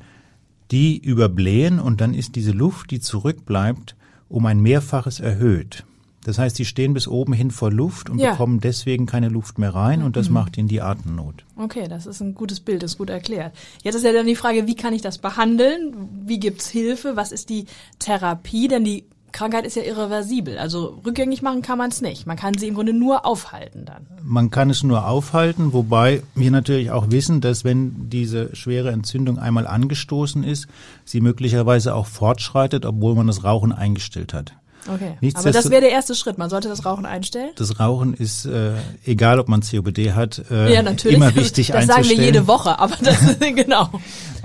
die 0.71 0.99
überblähen 0.99 1.79
und 1.81 2.01
dann 2.01 2.15
ist 2.15 2.35
diese 2.37 2.53
Luft, 2.53 2.91
die 2.91 3.01
zurückbleibt, 3.01 3.95
um 4.29 4.47
ein 4.47 4.61
Mehrfaches 4.61 5.21
erhöht. 5.21 5.85
Das 6.25 6.39
heißt, 6.39 6.57
sie 6.57 6.65
stehen 6.65 6.93
bis 6.93 7.07
oben 7.07 7.33
hin 7.33 7.53
vor 7.53 7.71
Luft 7.71 8.11
und 8.11 8.19
Ja. 8.19 8.33
bekommen 8.33 8.59
deswegen 8.59 9.07
keine 9.07 9.29
Luft 9.29 9.59
mehr 9.61 9.73
rein 9.77 10.03
und 10.03 10.17
das 10.17 10.29
macht 10.29 10.59
ihnen 10.59 10.67
die 10.67 10.81
Atemnot. 10.83 11.45
Okay, 11.55 11.87
das 11.89 12.05
ist 12.07 12.21
ein 12.21 12.35
gutes 12.35 12.59
Bild, 12.59 12.83
ist 12.83 12.99
gut 12.99 13.11
erklärt. 13.11 13.53
Jetzt 13.85 13.95
ist 13.95 14.05
ja 14.05 14.13
dann 14.13 14.27
die 14.27 14.35
Frage, 14.35 14.67
wie 14.67 14.75
kann 14.75 14.93
ich 14.93 15.03
das 15.03 15.19
behandeln? 15.19 15.95
Wie 16.27 16.41
gibt's 16.41 16.69
Hilfe? 16.69 17.15
Was 17.15 17.31
ist 17.31 17.49
die 17.49 17.67
Therapie? 18.01 18.67
Denn 18.67 18.83
die 18.83 19.05
Krankheit 19.37 19.67
ist 19.67 19.77
ja 19.77 19.83
irreversibel. 19.83 20.57
Also 20.59 20.99
rückgängig 21.05 21.43
machen 21.43 21.61
kann 21.61 21.77
man 21.77 21.91
es 21.91 22.01
nicht. 22.01 22.27
Man 22.27 22.37
kann 22.39 22.57
sie 22.57 22.69
im 22.69 22.75
Grunde 22.75 22.95
nur 22.95 23.27
aufhalten 23.27 23.85
dann. 23.85 24.07
Man 24.25 24.51
kann 24.51 24.71
es 24.71 24.83
nur 24.83 25.07
aufhalten, 25.07 25.75
wobei 25.75 26.23
wir 26.35 26.51
natürlich 26.51 26.91
auch 26.91 27.11
wissen, 27.11 27.43
dass 27.43 27.63
wenn 27.63 28.09
diese 28.09 28.57
schwere 28.57 28.91
Entzündung 28.93 29.39
einmal 29.39 29.67
angestoßen 29.67 30.43
ist, 30.43 30.67
sie 31.05 31.21
möglicherweise 31.21 31.95
auch 31.95 32.07
fortschreitet, 32.07 32.87
obwohl 32.87 33.15
man 33.15 33.27
das 33.27 33.45
Rauchen 33.45 33.73
eingestellt 33.73 34.33
hat. 34.33 34.53
Okay. 34.89 35.15
Nichtsdestot- 35.21 35.39
Aber 35.41 35.51
das 35.53 35.71
wäre 35.71 35.81
der 35.83 35.91
erste 35.91 36.15
Schritt. 36.15 36.39
Man 36.39 36.49
sollte 36.49 36.69
das 36.69 36.87
Rauchen 36.87 37.05
einstellen. 37.07 37.51
Das 37.57 37.79
Rauchen 37.81 38.15
ist, 38.15 38.47
äh, 38.47 38.71
egal 39.05 39.39
ob 39.41 39.49
man 39.49 39.61
COPD 39.61 40.13
hat, 40.13 40.43
äh, 40.51 40.73
ja, 40.73 40.81
natürlich. 40.83 41.17
immer 41.17 41.35
wichtig 41.35 41.67
das 41.69 41.87
sagen 41.87 41.91
einzustellen. 41.99 42.21
wir 42.21 42.27
jede 42.27 42.47
Woche, 42.47 42.79
aber 42.79 42.95
das 43.03 43.39
genau. 43.41 43.91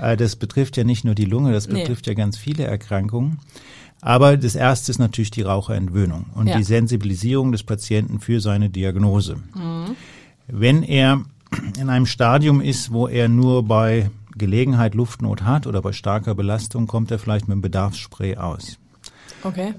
Äh, 0.00 0.16
das 0.16 0.36
betrifft 0.36 0.76
ja 0.76 0.84
nicht 0.84 1.04
nur 1.04 1.14
die 1.14 1.24
Lunge, 1.24 1.52
das 1.52 1.68
Nee. 1.68 1.80
betrifft 1.80 2.06
ja 2.08 2.14
ganz 2.14 2.36
viele 2.36 2.64
Erkrankungen. 2.64 3.38
Aber 4.02 4.36
das 4.36 4.56
erste 4.56 4.90
ist 4.90 4.98
natürlich 4.98 5.30
die 5.30 5.42
Raucherentwöhnung 5.42 6.26
und 6.34 6.48
Ja. 6.48 6.58
die 6.58 6.64
Sensibilisierung 6.64 7.52
des 7.52 7.62
Patienten 7.62 8.18
für 8.18 8.40
seine 8.40 8.68
Diagnose. 8.68 9.36
Mhm. 9.54 9.96
Wenn 10.48 10.82
er 10.82 11.22
in 11.78 11.88
einem 11.88 12.06
Stadium 12.06 12.60
ist, 12.60 12.92
wo 12.92 13.06
er 13.06 13.28
nur 13.28 13.62
bei 13.62 14.10
Gelegenheit 14.36 14.94
Luftnot 14.94 15.42
hat 15.42 15.66
oder 15.66 15.80
bei 15.82 15.92
starker 15.92 16.34
Belastung, 16.34 16.86
kommt 16.88 17.10
er 17.12 17.18
vielleicht 17.20 17.46
mit 17.46 17.52
einem 17.52 17.62
Bedarfsspray 17.62 18.36
aus. 18.38 18.76
Okay. 19.44 19.72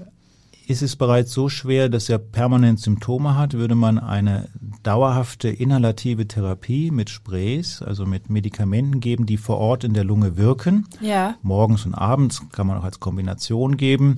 Ist 0.66 0.82
es 0.82 0.96
bereits 0.96 1.32
so 1.32 1.48
schwer, 1.50 1.88
dass 1.90 2.08
er 2.08 2.18
permanent 2.18 2.80
Symptome 2.80 3.36
hat, 3.36 3.52
würde 3.52 3.74
man 3.74 3.98
eine 3.98 4.48
dauerhafte 4.82 5.48
inhalative 5.48 6.26
Therapie 6.26 6.90
mit 6.90 7.10
Sprays, 7.10 7.82
also 7.82 8.06
mit 8.06 8.30
Medikamenten 8.30 9.00
geben, 9.00 9.26
die 9.26 9.36
vor 9.36 9.58
Ort 9.58 9.84
in 9.84 9.92
der 9.92 10.04
Lunge 10.04 10.36
wirken. 10.38 10.86
Ja. 11.00 11.34
Morgens 11.42 11.84
und 11.84 11.94
abends 11.94 12.42
kann 12.50 12.66
man 12.66 12.78
auch 12.78 12.84
als 12.84 13.00
Kombination 13.00 13.76
geben. 13.76 14.16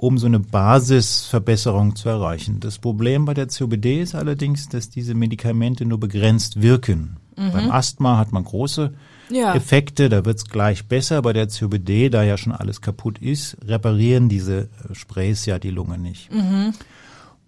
um 0.00 0.16
so 0.16 0.26
eine 0.26 0.38
Basisverbesserung 0.38 1.96
zu 1.96 2.08
erreichen. 2.08 2.60
Das 2.60 2.78
Problem 2.78 3.24
bei 3.24 3.34
der 3.34 3.48
COPD 3.48 4.00
ist 4.00 4.14
allerdings, 4.14 4.68
dass 4.68 4.90
diese 4.90 5.14
Medikamente 5.14 5.84
nur 5.84 5.98
begrenzt 5.98 6.62
wirken. 6.62 7.16
Beim 7.34 7.70
Asthma 7.72 8.16
hat 8.16 8.32
man 8.32 8.44
große 8.44 8.94
Ja. 9.30 9.54
Effekte, 9.54 10.08
da 10.08 10.24
wird's 10.24 10.46
gleich 10.48 10.86
besser. 10.86 11.22
Bei 11.22 11.32
der 11.32 11.46
COPD, 11.48 12.08
da 12.08 12.22
ja 12.22 12.36
schon 12.36 12.52
alles 12.52 12.80
kaputt 12.80 13.18
ist, 13.18 13.56
reparieren 13.66 14.28
diese 14.28 14.68
äh, 14.90 14.94
Sprays 14.94 15.44
ja 15.46 15.58
die 15.58 15.70
Lunge 15.70 15.98
nicht. 15.98 16.30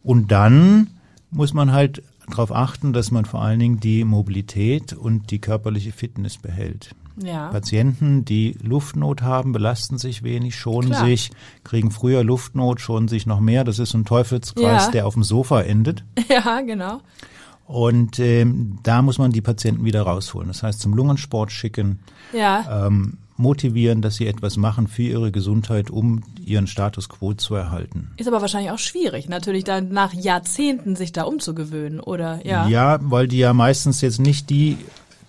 Und 0.03 0.31
dann 0.33 0.89
muss 1.31 1.53
man 1.55 1.73
halt 1.73 2.03
darauf 2.29 2.53
achten, 2.53 2.93
dass 2.93 3.11
man 3.11 3.25
vor 3.25 3.43
allen 3.43 3.59
Dingen 3.59 3.81
die 3.81 4.05
Mobilität 4.05 4.93
und 4.93 5.31
die 5.31 5.41
körperliche 5.41 5.93
Fitness 5.93 6.39
behält. 6.39 6.95
Ja. 7.23 7.49
Patienten, 7.49 8.25
die 8.25 8.57
Luftnot 8.63 9.21
haben, 9.23 9.53
belasten 9.53 9.99
sich 9.99 10.23
wenig, 10.23 10.55
schonen 10.57 10.91
Klar. 10.91 11.05
sich, 11.07 11.31
kriegen 11.65 11.91
früher 11.91 12.25
Luftnot, 12.25 12.81
schonen 12.81 13.09
sich 13.09 13.27
noch 13.27 13.41
mehr. 13.41 13.65
Das 13.65 13.79
ist 13.79 13.95
ein 13.95 14.05
Teufelskreis, 14.05 14.87
Ja. 14.87 14.91
der 14.91 15.07
auf 15.07 15.15
dem 15.15 15.23
Sofa 15.25 15.61
endet. 15.63 16.05
Ja, 16.29 16.61
genau. 16.63 17.01
Und 17.71 18.19
ähm, 18.19 18.79
da 18.83 19.01
muss 19.01 19.19
man 19.19 19.31
die 19.31 19.41
Patienten 19.43 19.85
wieder 19.85 20.03
rausholen. 20.03 20.49
Das 20.49 20.65
heißt, 20.65 20.81
zum 20.81 20.93
Lungensport 20.93 21.53
schicken, 21.53 22.01
Ja. 22.37 22.87
ähm, 22.87 23.19
motivieren, 23.37 24.03
dass 24.03 24.17
sie 24.17 24.27
etwas 24.27 24.57
machen 24.57 24.89
für 24.89 25.03
ihre 25.05 25.31
Gesundheit, 25.31 25.89
um 25.89 26.23
ihren 26.45 26.67
Status 26.67 27.09
quo 27.09 27.33
zu 27.33 27.55
erhalten. 27.55 28.11
Ist 28.17 28.27
aber 28.27 28.41
wahrscheinlich 28.41 28.73
auch 28.73 28.79
schwierig, 28.81 29.29
natürlich 29.29 29.63
dann 29.63 29.91
nach 29.93 30.13
Jahrzehnten 30.13 30.97
sich 30.97 31.13
da 31.13 31.23
umzugewöhnen, 31.23 32.01
oder? 32.01 32.45
Ja. 32.45 32.67
Ja, 32.67 32.99
weil 33.03 33.29
die 33.29 33.39
ja 33.39 33.53
meistens 33.55 34.01
jetzt 34.01 34.19
nicht 34.19 34.51
die 34.51 34.77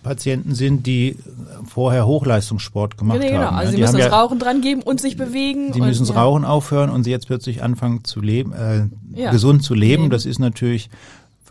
Patienten 0.01 0.55
sind, 0.55 0.88
die 0.88 1.17
vorher 1.63 2.07
Hochleistungssport 2.07 2.98
gemacht 2.98 3.19
Nee, 3.19 3.29
genau. 3.29 3.41
haben. 3.43 3.55
Also 3.57 3.71
ja. 3.74 3.75
sie 3.77 3.81
müssen 3.83 3.98
das 4.00 4.12
ja, 4.12 4.19
Rauchen 4.19 4.39
dran 4.39 4.62
geben 4.62 4.81
und 4.81 5.00
sich 5.00 5.15
bewegen. 5.15 5.67
Und, 5.74 5.77
müssen 5.79 6.07
das 6.07 6.15
ja. 6.15 6.21
Rauchen 6.21 6.43
aufhören 6.43 6.89
und 6.89 7.03
sie 7.03 7.12
jetzt 7.12 7.27
plötzlich 7.27 7.62
anfangen 7.62 8.03
zu 8.03 8.19
leben, 8.19 8.51
äh, 8.51 8.88
Ja. 9.13 9.29
gesund 9.31 9.63
zu 9.63 9.75
leben. 9.75 10.03
Leben. 10.03 10.10
Das 10.10 10.25
ist 10.25 10.39
natürlich 10.39 10.89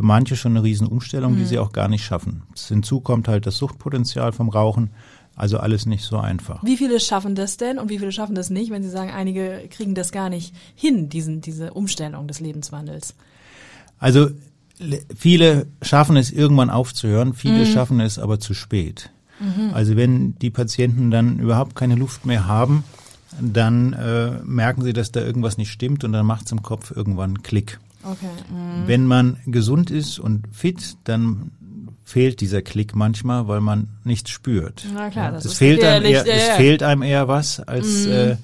für 0.00 0.06
manche 0.06 0.34
schon 0.34 0.52
eine 0.52 0.62
Riesenumstellung, 0.62 1.34
Mhm. 1.34 1.36
die 1.36 1.44
sie 1.44 1.58
auch 1.58 1.72
gar 1.72 1.86
nicht 1.88 2.04
schaffen. 2.04 2.42
Hinzu 2.68 3.00
kommt 3.00 3.28
halt 3.28 3.44
das 3.46 3.58
Suchtpotenzial 3.58 4.32
vom 4.32 4.48
Rauchen. 4.48 4.90
Also 5.36 5.58
alles 5.58 5.84
nicht 5.84 6.04
so 6.04 6.16
einfach. 6.18 6.62
Wie 6.64 6.76
viele 6.78 7.00
schaffen 7.00 7.34
das 7.34 7.56
denn 7.58 7.78
und 7.78 7.90
wie 7.90 7.98
viele 7.98 8.10
schaffen 8.12 8.34
das 8.34 8.48
nicht, 8.50 8.70
wenn 8.70 8.82
Sie 8.82 8.88
sagen, 8.90 9.10
einige 9.10 9.62
kriegen 9.70 9.94
das 9.94 10.10
gar 10.10 10.28
nicht 10.30 10.54
hin, 10.74 11.08
diesen, 11.10 11.40
diese 11.42 11.72
Umstellung 11.74 12.28
des 12.28 12.40
Lebenswandels? 12.40 13.14
Also 13.98 14.30
le- 14.78 15.00
viele 15.16 15.66
schaffen 15.82 16.16
es 16.16 16.30
irgendwann 16.30 16.70
aufzuhören, 16.70 17.34
viele 17.34 17.60
Mhm. 17.66 17.72
schaffen 17.72 18.00
es 18.00 18.18
aber 18.18 18.40
zu 18.40 18.54
spät. 18.54 19.10
Also 19.74 19.96
wenn 19.96 20.34
die 20.38 20.50
Patienten 20.50 21.10
dann 21.10 21.38
überhaupt 21.38 21.74
keine 21.74 21.94
Luft 21.94 22.24
mehr 22.26 22.46
haben, 22.46 22.84
dann 23.40 23.92
äh, 23.94 24.32
merken 24.44 24.82
sie, 24.82 24.92
dass 24.94 25.12
da 25.12 25.20
irgendwas 25.20 25.56
nicht 25.58 25.70
stimmt 25.70 26.04
und 26.04 26.12
dann 26.12 26.26
macht 26.26 26.46
es 26.46 26.52
im 26.52 26.62
Kopf 26.62 26.90
irgendwann 26.94 27.42
Klick. 27.42 27.78
Okay. 28.02 28.26
mhm. 28.50 28.86
Wenn 28.86 29.06
man 29.06 29.36
gesund 29.46 29.90
ist 29.90 30.18
und 30.18 30.44
fit, 30.52 30.96
dann 31.04 31.50
fehlt 32.04 32.40
dieser 32.40 32.62
Klick 32.62 32.96
manchmal, 32.96 33.46
weil 33.46 33.60
man 33.60 33.88
nichts 34.04 34.30
spürt. 34.30 34.84
Na 34.94 35.10
klar, 35.10 35.32
das 35.32 35.44
es 35.44 35.52
ist 35.52 35.58
fehlt 35.58 35.84
einem 35.84 36.04
eher, 36.04 36.26
ja, 36.26 36.34
es 36.34 36.46
ja. 36.48 36.52
Mhm. 36.54 36.56
fehlt 36.56 36.82
einem 36.82 37.02
eher 37.02 37.28
was 37.28 37.60
als 37.60 38.06
äh, 38.06 38.36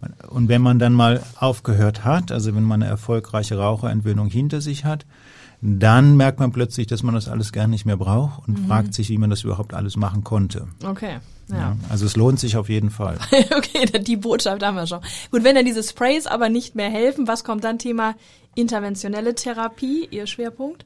man- 0.00 0.14
und 0.28 0.48
wenn 0.48 0.62
man 0.62 0.80
dann 0.80 0.94
mal 0.94 1.22
aufgehört 1.36 2.04
hat, 2.04 2.32
also 2.32 2.54
wenn 2.56 2.64
man 2.64 2.82
eine 2.82 2.90
erfolgreiche 2.90 3.56
Raucherentwöhnung 3.56 4.28
hinter 4.28 4.60
sich 4.60 4.84
hat, 4.84 5.06
dann 5.64 6.16
merkt 6.16 6.40
man 6.40 6.50
plötzlich, 6.50 6.88
dass 6.88 7.04
man 7.04 7.14
das 7.14 7.28
alles 7.28 7.52
gar 7.52 7.68
nicht 7.68 7.86
mehr 7.86 7.96
braucht 7.96 8.48
und 8.48 8.58
fragt 8.66 8.94
sich, 8.94 9.08
wie 9.10 9.18
man 9.18 9.30
das 9.30 9.44
überhaupt 9.44 9.74
alles 9.74 9.96
machen 9.96 10.24
konnte. 10.24 10.66
Okay. 10.84 11.18
Ja. 11.48 11.56
Ja. 11.56 11.76
Also 11.88 12.04
es 12.04 12.16
lohnt 12.16 12.40
sich 12.40 12.56
auf 12.56 12.68
jeden 12.68 12.90
Fall. 12.90 13.18
okay, 13.56 13.86
dann 13.90 14.02
die 14.02 14.16
Botschaft 14.16 14.64
haben 14.64 14.74
wir 14.74 14.88
schon. 14.88 15.00
Gut, 15.30 15.44
wenn 15.44 15.54
dann 15.54 15.64
diese 15.64 15.84
Sprays 15.84 16.26
aber 16.26 16.48
nicht 16.48 16.74
mehr 16.74 16.90
helfen, 16.90 17.28
was 17.28 17.44
kommt 17.44 17.62
dann? 17.62 17.78
Thema 17.78 18.16
interventionelle 18.56 19.36
Therapie, 19.36 20.08
Ihr 20.10 20.26
Schwerpunkt? 20.26 20.84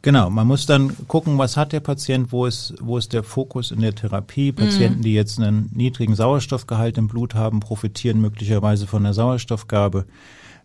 Genau, 0.00 0.30
man 0.30 0.46
muss 0.46 0.64
dann 0.64 1.06
gucken, 1.06 1.36
was 1.36 1.58
hat 1.58 1.72
der 1.72 1.80
Patient, 1.80 2.32
wo 2.32 2.46
ist, 2.46 2.74
wo 2.80 2.96
ist 2.96 3.12
der 3.12 3.22
Fokus 3.22 3.70
in 3.70 3.82
der 3.82 3.94
Therapie. 3.94 4.52
Patienten, 4.52 5.02
die 5.02 5.12
jetzt 5.12 5.38
einen 5.38 5.70
niedrigen 5.74 6.14
Sauerstoffgehalt 6.14 6.96
im 6.96 7.08
Blut 7.08 7.34
haben, 7.34 7.60
profitieren 7.60 8.20
möglicherweise 8.20 8.86
von 8.86 9.04
der 9.04 9.12
Sauerstoffgabe. 9.12 10.06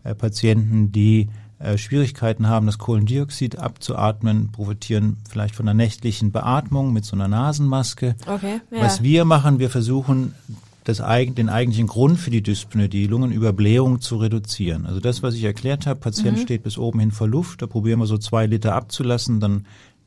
Äh, 0.04 0.16
Patienten, 0.16 0.92
die 0.92 1.30
äh, 1.60 1.78
Schwierigkeiten 1.78 2.48
haben, 2.48 2.66
das 2.68 2.78
Kohlendioxid 2.78 3.58
abzuatmen, 3.58 4.52
profitieren 4.52 5.18
vielleicht 5.30 5.56
von 5.56 5.68
einer 5.68 5.74
nächtlichen 5.74 6.32
Beatmung 6.32 6.94
mit 6.94 7.06
so 7.06 7.16
einer 7.16 7.28
Nasenmaske. 7.28 8.16
Okay, 8.28 8.62
ja. 8.72 8.82
Was 8.82 9.02
wir 9.02 9.26
machen, 9.26 9.60
wir 9.60 9.70
versuchen, 9.70 10.36
das, 10.84 10.98
den 11.00 11.50
eigentlichen 11.50 11.88
Grund 11.88 12.20
für 12.20 12.30
die 12.30 12.42
Dyspnoe, 12.42 12.88
die 12.88 13.08
Lungenüberblähung, 13.08 14.00
zu 14.02 14.18
reduzieren. 14.18 14.86
Also 14.86 15.00
das, 15.00 15.22
was 15.22 15.34
ich 15.34 15.44
erklärt 15.44 15.86
habe, 15.86 16.00
Patient 16.00 16.40
steht 16.40 16.64
bis 16.64 16.78
oben 16.78 17.00
hin 17.00 17.12
vor 17.12 17.28
Luft, 17.28 17.62
da 17.62 17.68
probieren 17.68 18.00
wir 18.00 18.06
so 18.06 18.18
zwei 18.18 18.46
Liter 18.46 18.74
abzulassen, 18.74 19.40
dann 19.40 19.66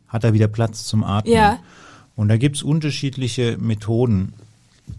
hat 0.08 0.24
er 0.24 0.32
wieder 0.32 0.48
Platz 0.48 0.84
zum 0.84 1.04
Atmen. 1.04 1.34
Ja. 1.34 1.58
Und 2.16 2.28
da 2.28 2.36
gibt's 2.36 2.62
unterschiedliche 2.62 3.58
Methoden. 3.58 4.34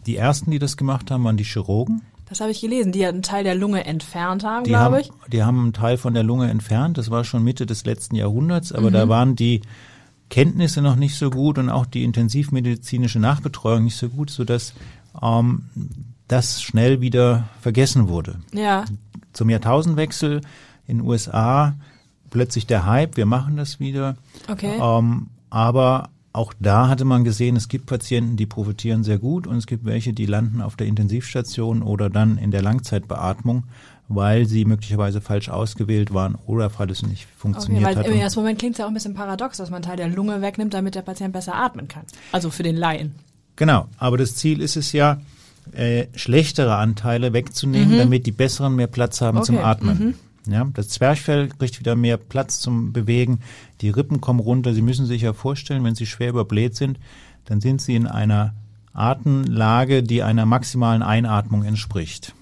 Die 0.05 0.17
ersten, 0.17 0.51
die 0.51 0.59
das 0.59 0.77
gemacht 0.77 1.11
haben, 1.11 1.23
waren 1.23 1.37
die 1.37 1.43
Chirurgen. 1.43 2.01
Das 2.31 2.39
habe 2.39 2.51
ich 2.51 2.61
gelesen, 2.61 2.93
die 2.93 2.99
ja 2.99 3.09
einen 3.09 3.23
Teil 3.23 3.43
der 3.43 3.55
Lunge 3.55 3.83
entfernt 3.83 4.45
haben, 4.45 4.63
glaube 4.63 5.01
ich. 5.01 5.11
die 5.29 5.43
haben 5.43 5.59
einen 5.59 5.73
Teil 5.73 5.97
von 5.97 6.13
der 6.13 6.23
Lunge 6.23 6.49
entfernt. 6.49 6.97
Das 6.97 7.11
war 7.11 7.25
schon 7.25 7.43
Mitte 7.43 7.65
des 7.65 7.83
letzten 7.83 8.15
Jahrhunderts, 8.15 8.71
aber 8.71 8.87
Mhm. 8.89 8.93
da 8.93 9.09
waren 9.09 9.35
die 9.35 9.59
Kenntnisse 10.29 10.81
noch 10.81 10.95
nicht 10.95 11.17
so 11.17 11.29
gut 11.29 11.57
und 11.57 11.69
auch 11.69 11.85
die 11.85 12.05
intensivmedizinische 12.05 13.19
Nachbetreuung 13.19 13.83
nicht 13.83 13.97
so 13.97 14.07
gut, 14.07 14.29
sodass 14.29 14.73
ähm, 15.21 15.63
das 16.29 16.61
schnell 16.61 17.01
wieder 17.01 17.49
vergessen 17.59 18.07
wurde. 18.07 18.39
Ja. 18.53 18.85
Zum 19.33 19.49
Jahrtausendwechsel 19.49 20.39
in 20.87 20.99
den 20.99 21.05
USA 21.05 21.75
plötzlich 22.29 22.65
der 22.65 22.85
Hype, 22.85 23.17
wir 23.17 23.25
machen 23.25 23.57
das 23.57 23.81
wieder. 23.81 24.15
Okay. 24.49 24.79
Ähm, 24.81 25.27
aber 25.49 26.07
auch 26.33 26.53
da 26.59 26.87
hatte 26.87 27.05
man 27.05 27.23
gesehen, 27.23 27.55
es 27.55 27.67
gibt 27.67 27.85
Patienten, 27.87 28.37
die 28.37 28.45
profitieren 28.45 29.03
sehr 29.03 29.19
gut 29.19 29.47
und 29.47 29.57
es 29.57 29.67
gibt 29.67 29.85
welche, 29.85 30.13
die 30.13 30.25
landen 30.25 30.61
auf 30.61 30.75
der 30.75 30.87
Intensivstation 30.87 31.81
oder 31.81 32.09
dann 32.09 32.37
in 32.37 32.51
der 32.51 32.61
Langzeitbeatmung, 32.61 33.63
weil 34.07 34.45
sie 34.45 34.65
möglicherweise 34.65 35.19
falsch 35.21 35.49
ausgewählt 35.49 36.13
waren 36.13 36.35
oder 36.45 36.71
weil 36.77 36.89
es 36.89 37.01
nicht 37.01 37.23
Okay, 37.25 37.35
funktioniert 37.37 37.83
weil 37.83 37.95
hat. 37.97 38.07
im 38.07 38.13
ersten 38.13 38.39
Moment 38.39 38.59
klingt 38.59 38.75
es 38.75 38.79
ja 38.79 38.85
auch 38.85 38.89
ein 38.89 38.93
bisschen 38.93 39.13
paradox, 39.13 39.57
dass 39.57 39.69
man 39.69 39.77
einen 39.77 39.85
Teil 39.85 39.97
der 39.97 40.07
Lunge 40.09 40.41
wegnimmt, 40.41 40.73
damit 40.73 40.95
der 40.95 41.01
Patient 41.01 41.33
besser 41.33 41.55
atmen 41.55 41.87
kann. 41.87 42.03
Also 42.31 42.49
für 42.49 42.63
den 42.63 42.77
Laien. 42.77 43.15
Genau, 43.57 43.87
aber 43.97 44.17
das 44.17 44.35
Ziel 44.35 44.61
ist 44.61 44.77
es 44.77 44.91
ja, 44.93 45.19
äh, 45.73 46.07
schlechtere 46.15 46.75
Anteile 46.75 47.33
wegzunehmen, 47.33 47.97
damit 47.97 48.25
die 48.25 48.31
besseren 48.31 48.75
mehr 48.75 48.87
Platz 48.87 49.21
haben 49.21 49.43
zum 49.43 49.57
Mhm. 49.99 50.15
Ja, 50.47 50.67
das 50.73 50.89
Zwerchfell 50.89 51.49
kriegt 51.49 51.79
wieder 51.79 51.95
mehr 51.95 52.17
Platz 52.17 52.59
zum 52.59 52.93
Bewegen, 52.93 53.39
die 53.81 53.89
Rippen 53.89 54.21
kommen 54.21 54.39
runter. 54.39 54.73
Sie 54.73 54.81
müssen 54.81 55.05
sich 55.05 55.21
ja 55.21 55.33
vorstellen, 55.33 55.83
wenn 55.83 55.95
Sie 55.95 56.05
schwer 56.07 56.29
überbläht 56.29 56.75
sind, 56.75 56.99
dann 57.45 57.61
sind 57.61 57.81
Sie 57.81 57.95
in 57.95 58.07
einer 58.07 58.53
Atemlage, 58.93 60.03
die 60.03 60.23
einer 60.23 60.45
maximalen 60.45 61.03
Einatmung 61.03 61.63
entspricht. 61.63 62.33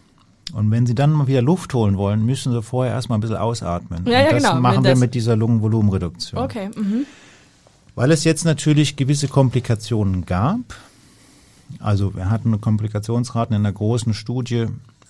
Und 0.54 0.72
wenn 0.72 0.86
Sie 0.86 0.96
dann 0.96 1.12
mal 1.12 1.28
wieder 1.28 1.42
Luft 1.42 1.74
holen 1.74 1.98
wollen, 1.98 2.26
müssen 2.26 2.52
Sie 2.54 2.64
vorher 2.64 2.94
erstmal 2.94 3.18
ein 3.18 3.22
bisschen 3.22 3.36
ausatmen. 3.38 4.06
Ja, 4.06 4.22
ja, 4.22 4.32
das 4.32 4.44
genau, 4.44 4.60
machen 4.60 4.78
wenn 4.78 4.84
wir 4.86 4.92
das- 4.92 5.00
mit 5.00 5.14
dieser 5.14 5.36
Lungenvolumenreduktion. 5.36 6.42
Okay. 6.42 6.70
Mhm. 6.76 7.06
Weil 7.96 8.12
es 8.12 8.24
jetzt 8.24 8.46
natürlich 8.46 8.96
gewisse 8.96 9.28
Komplikationen 9.28 10.26
gab. 10.26 10.60
Also 11.80 12.16
wir 12.16 12.30
hatten 12.32 12.48
eine 12.50 12.58
Komplikationsraten 12.58 13.56
in 13.56 13.62
einer 13.64 13.74
großen 13.74 14.14
Studie, 14.14 14.68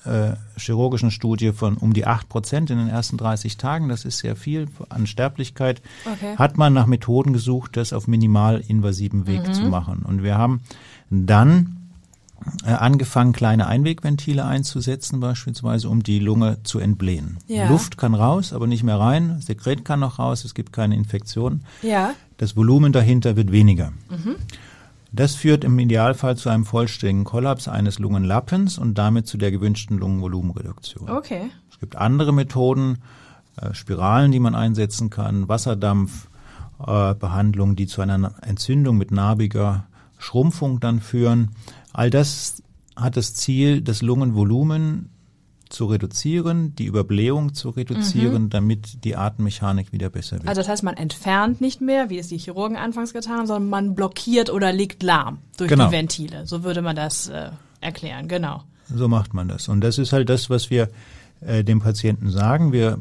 äh, 0.10 0.60
chirurgischen 0.60 1.12
Studie 1.12 1.52
von 1.54 1.78
um 1.78 1.94
die 1.94 2.06
acht 2.06 2.28
Prozent 2.30 2.70
in 2.70 2.78
den 2.78 2.88
ersten 2.90 3.18
30 3.18 3.58
Tagen. 3.58 3.90
Das 3.90 4.06
ist 4.06 4.18
sehr 4.20 4.36
viel 4.36 4.68
an 4.90 5.08
Sterblichkeit. 5.08 5.82
Okay. 6.06 6.36
Hat 6.38 6.58
man 6.58 6.74
nach 6.74 6.86
Methoden 6.88 7.34
gesucht, 7.34 7.78
das 7.78 7.94
auf 7.94 8.08
minimalinvasivem 8.08 9.28
Weg 9.28 9.48
Mhm. 9.48 9.54
zu 9.54 9.64
machen. 9.64 10.00
Und 10.08 10.24
wir 10.24 10.38
haben 10.38 10.62
dann 11.10 11.76
äh, 12.66 12.70
angefangen, 12.72 13.34
kleine 13.34 13.68
Einwegventile 13.68 14.46
einzusetzen, 14.46 15.20
beispielsweise, 15.20 15.90
um 15.90 16.04
die 16.04 16.20
Lunge 16.20 16.58
zu 16.64 16.80
entblähen. 16.80 17.38
Ja. 17.48 17.68
Luft 17.68 17.98
kann 17.98 18.14
raus, 18.16 18.54
aber 18.54 18.66
nicht 18.66 18.84
mehr 18.84 18.98
rein. 18.98 19.42
Sekret 19.42 19.84
kann 19.84 20.00
noch 20.00 20.20
raus. 20.20 20.46
Es 20.46 20.54
gibt 20.54 20.72
keine 20.72 20.96
Infektion. 20.96 21.64
Ja. 21.82 22.12
Das 22.38 22.56
Volumen 22.56 22.94
dahinter 22.94 23.36
wird 23.36 23.52
weniger. 23.52 23.92
Das 25.12 25.36
führt 25.36 25.64
im 25.64 25.78
Idealfall 25.80 26.38
zu 26.38 26.50
einem 26.50 26.66
vollständigen 26.66 27.24
Kollaps 27.24 27.68
eines 27.68 27.98
Lungenlappens 28.00 28.78
und 28.78 28.96
damit 28.98 29.28
zu 29.28 29.38
der 29.38 29.52
gewünschten 29.52 29.98
Lungenvolumenreduktion. 29.98 31.10
Okay. 31.10 31.50
Es 31.72 31.80
gibt 31.80 31.96
andere 31.96 32.32
Methoden, 32.32 33.00
äh, 33.58 33.74
Spiralen, 33.74 34.32
die 34.32 34.40
man 34.40 34.54
einsetzen 34.56 35.10
kann, 35.10 35.50
Wasserdampfbehandlungen, 35.50 37.74
äh, 37.74 37.78
die 37.78 37.88
zu 37.88 38.02
einer 38.02 38.36
Entzündung 38.42 38.98
mit 38.98 39.12
narbiger 39.12 39.88
Schrumpfung 40.18 40.80
dann 40.80 41.00
führen. 41.00 41.52
All 41.92 42.12
das 42.12 42.62
hat 42.96 43.18
das 43.18 43.34
Ziel, 43.34 43.82
das 43.82 44.02
Lungenvolumen 44.02 45.10
zu 45.70 45.86
reduzieren, 45.86 46.76
die 46.76 46.86
Überblähung 46.86 47.54
zu 47.54 47.70
reduzieren, 47.70 48.50
damit 48.50 49.04
die 49.04 49.16
Atemmechanik 49.16 49.92
wieder 49.92 50.10
besser 50.10 50.38
wird. 50.38 50.48
Also 50.48 50.62
das 50.62 50.68
heißt, 50.68 50.84
man 50.84 50.98
entfernt 50.98 51.62
nicht 51.62 51.80
mehr, 51.80 52.10
wie 52.10 52.18
es 52.18 52.28
die 52.28 52.38
Chirurgen 52.40 52.76
anfangs 52.76 53.14
getan 53.14 53.38
haben, 53.40 53.48
sondern 53.48 53.70
man 53.70 53.96
blockiert 53.96 54.50
oder 54.50 54.74
legt 54.74 55.04
lahm 55.04 55.38
durch 55.58 55.70
Genau. 55.70 55.86
die 55.88 55.92
Ventile. 55.92 56.48
So 56.48 56.64
würde 56.64 56.82
man 56.82 56.96
das 56.96 57.30
äh, 57.30 57.52
erklären, 57.82 58.28
genau. 58.28 58.64
So 58.94 59.08
macht 59.08 59.34
man 59.36 59.48
das. 59.48 59.68
Und 59.68 59.82
das 59.82 60.00
ist 60.00 60.12
halt 60.12 60.30
das, 60.30 60.50
was 60.50 60.70
wir 60.72 60.90
äh, 61.42 61.64
dem 61.64 61.80
Patienten 61.80 62.30
sagen, 62.32 62.72
wir 62.72 63.00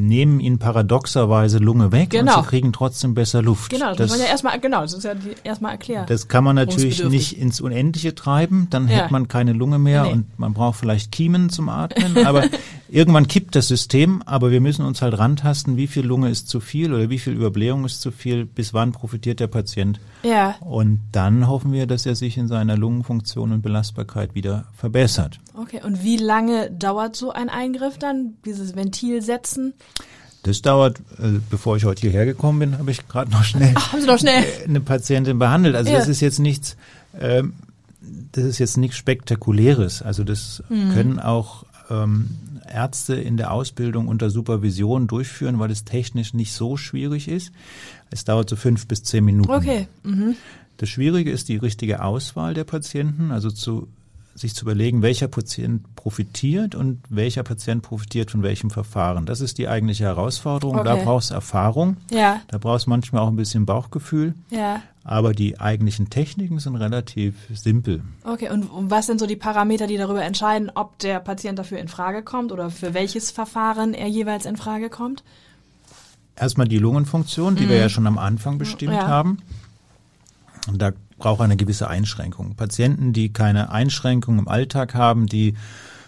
nehmen 0.00 0.40
ihnen 0.40 0.58
paradoxerweise 0.58 1.58
Lunge 1.58 1.92
weg 1.92 2.10
Genau. 2.10 2.38
und 2.38 2.44
sie 2.44 2.48
kriegen 2.48 2.72
trotzdem 2.72 3.14
besser 3.14 3.42
Luft. 3.42 3.70
Genau, 3.70 3.94
das, 3.94 4.08
muss 4.10 4.18
man 4.18 4.20
ja 4.26 4.32
erstmal, 4.32 4.58
genau, 4.60 4.80
das 4.82 4.94
ist 4.94 5.04
ja 5.04 5.14
die, 5.14 5.34
erstmal 5.44 5.72
erklärt. 5.72 6.10
Das 6.10 6.28
kann 6.28 6.42
man 6.44 6.56
natürlich 6.56 7.04
nicht 7.04 7.38
ins 7.38 7.60
Unendliche 7.60 8.14
treiben, 8.14 8.66
dann 8.70 8.88
Ja. 8.88 8.96
hätte 8.96 9.12
man 9.12 9.28
keine 9.28 9.52
Lunge 9.52 9.78
mehr 9.78 10.04
Nee. 10.04 10.12
und 10.12 10.38
man 10.38 10.52
braucht 10.54 10.78
vielleicht 10.80 11.12
Kiemen 11.12 11.50
zum 11.50 11.68
Atmen, 11.68 12.26
aber 12.26 12.44
irgendwann 12.88 13.28
kippt 13.28 13.54
das 13.54 13.68
System, 13.68 14.22
aber 14.26 14.50
wir 14.50 14.60
müssen 14.60 14.84
uns 14.84 15.02
halt 15.02 15.18
rantasten, 15.18 15.76
wie 15.76 15.86
viel 15.86 16.04
Lunge 16.04 16.30
ist 16.30 16.48
zu 16.48 16.60
viel 16.60 16.92
oder 16.92 17.10
wie 17.10 17.18
viel 17.18 17.34
Überblähung 17.34 17.84
ist 17.84 18.00
zu 18.00 18.10
viel, 18.10 18.44
bis 18.46 18.74
wann 18.74 18.92
profitiert 18.92 19.40
der 19.40 19.46
Patient. 19.48 20.00
ja, 20.22 20.54
Und 20.60 21.00
dann 21.12 21.46
hoffen 21.48 21.72
wir, 21.72 21.86
dass 21.86 22.06
er 22.06 22.14
sich 22.14 22.36
in 22.38 22.48
seiner 22.48 22.76
Lungenfunktion 22.76 23.52
und 23.52 23.62
Belastbarkeit 23.62 24.34
wieder 24.34 24.64
verbessert. 24.74 25.38
Okay. 25.60 25.80
Und 25.84 26.02
wie 26.02 26.16
lange 26.16 26.70
dauert 26.70 27.16
so 27.16 27.30
ein 27.32 27.48
Eingriff 27.48 27.98
dann, 27.98 28.34
dieses 28.44 28.74
Ventil 28.76 29.22
setzen? 29.22 29.74
Das 30.42 30.62
dauert, 30.62 30.98
äh, 31.18 31.38
bevor 31.50 31.76
ich 31.76 31.84
heute 31.84 32.00
hierher 32.00 32.24
gekommen 32.24 32.58
bin, 32.60 32.78
habe 32.78 32.90
ich 32.90 33.06
gerade 33.08 33.30
noch 33.30 33.44
schnell 33.44 33.74
Ach, 33.76 33.92
haben 33.92 34.00
Sie 34.00 34.06
doch 34.06 34.18
schnell. 34.18 34.44
eine 34.66 34.80
Patientin 34.80 35.38
behandelt. 35.38 35.74
Also 35.76 35.90
Ja. 35.92 35.98
das 35.98 36.08
ist 36.08 36.20
jetzt 36.20 36.38
nichts, 36.38 36.76
ähm, 37.20 37.52
das 38.32 38.44
ist 38.44 38.58
jetzt 38.58 38.76
nichts 38.78 38.96
Spektakuläres. 38.96 40.00
Also 40.02 40.24
das 40.24 40.62
Mhm. 40.70 40.92
können 40.94 41.18
auch 41.20 41.64
ähm, 41.90 42.30
Ärzte 42.72 43.14
in 43.16 43.36
der 43.36 43.50
Ausbildung 43.52 44.06
unter 44.08 44.30
Supervision 44.30 45.08
durchführen, 45.08 45.58
weil 45.58 45.70
es 45.72 45.84
technisch 45.84 46.32
nicht 46.34 46.52
so 46.52 46.76
schwierig 46.76 47.26
ist. 47.28 47.52
Es 48.10 48.24
dauert 48.24 48.48
so 48.48 48.56
fünf 48.56 48.86
bis 48.86 49.02
zehn 49.02 49.24
Minuten. 49.24 49.50
Okay. 49.50 49.88
Mhm. 50.04 50.36
Das 50.78 50.88
Schwierige 50.88 51.30
ist 51.30 51.48
die 51.48 51.56
richtige 51.56 52.02
Auswahl 52.02 52.54
der 52.54 52.64
Patienten, 52.64 53.30
also 53.32 53.50
zu 53.50 53.88
sich 54.40 54.54
zu 54.54 54.64
überlegen, 54.64 55.02
welcher 55.02 55.28
Patient 55.28 55.94
profitiert 55.96 56.74
und 56.74 57.00
welcher 57.10 57.42
Patient 57.42 57.82
profitiert 57.82 58.30
von 58.30 58.42
welchem 58.42 58.70
Verfahren. 58.70 59.26
Das 59.26 59.40
ist 59.40 59.58
die 59.58 59.68
eigentliche 59.68 60.04
Herausforderung. 60.04 60.82
Da 60.82 60.94
Okay. 60.94 61.02
brauchst 61.04 61.30
du 61.30 61.34
Erfahrung. 61.34 61.96
Ja, 62.10 62.40
Da 62.48 62.58
brauchst 62.58 62.86
du 62.86 62.90
manchmal 62.90 63.22
auch 63.22 63.28
ein 63.28 63.36
bisschen 63.36 63.66
Bauchgefühl. 63.66 64.34
ja. 64.50 64.82
Aber 65.02 65.32
die 65.32 65.58
eigentlichen 65.58 66.10
Techniken 66.10 66.58
sind 66.58 66.76
relativ 66.76 67.34
simpel. 67.54 68.02
Okay, 68.22 68.50
und, 68.50 68.64
und 68.64 68.90
was 68.90 69.06
sind 69.06 69.18
so 69.18 69.26
die 69.26 69.34
Parameter, 69.34 69.86
die 69.86 69.96
darüber 69.96 70.22
entscheiden, 70.22 70.70
ob 70.74 70.98
der 70.98 71.20
Patient 71.20 71.58
dafür 71.58 71.78
in 71.78 71.88
Frage 71.88 72.22
kommt 72.22 72.52
oder 72.52 72.68
für 72.70 72.92
welches 72.92 73.30
Verfahren 73.30 73.94
er 73.94 74.08
jeweils 74.08 74.44
in 74.44 74.56
Frage 74.58 74.90
kommt? 74.90 75.24
Erstmal 76.36 76.68
die 76.68 76.76
Lungenfunktion, 76.78 77.56
die 77.56 77.66
wir 77.68 77.76
ja 77.76 77.88
schon 77.88 78.06
am 78.06 78.18
Anfang 78.18 78.58
bestimmt 78.58 78.92
Mhm. 78.92 78.98
Ja. 78.98 79.06
haben. 79.08 79.38
Und 80.68 80.82
da 80.82 80.92
braucht 81.20 81.40
eine 81.40 81.56
gewisse 81.56 81.88
Einschränkung. 81.88 82.56
Patienten, 82.56 83.12
die 83.12 83.32
keine 83.32 83.70
Einschränkung 83.70 84.38
im 84.38 84.48
Alltag 84.48 84.94
haben, 84.94 85.26
die 85.26 85.54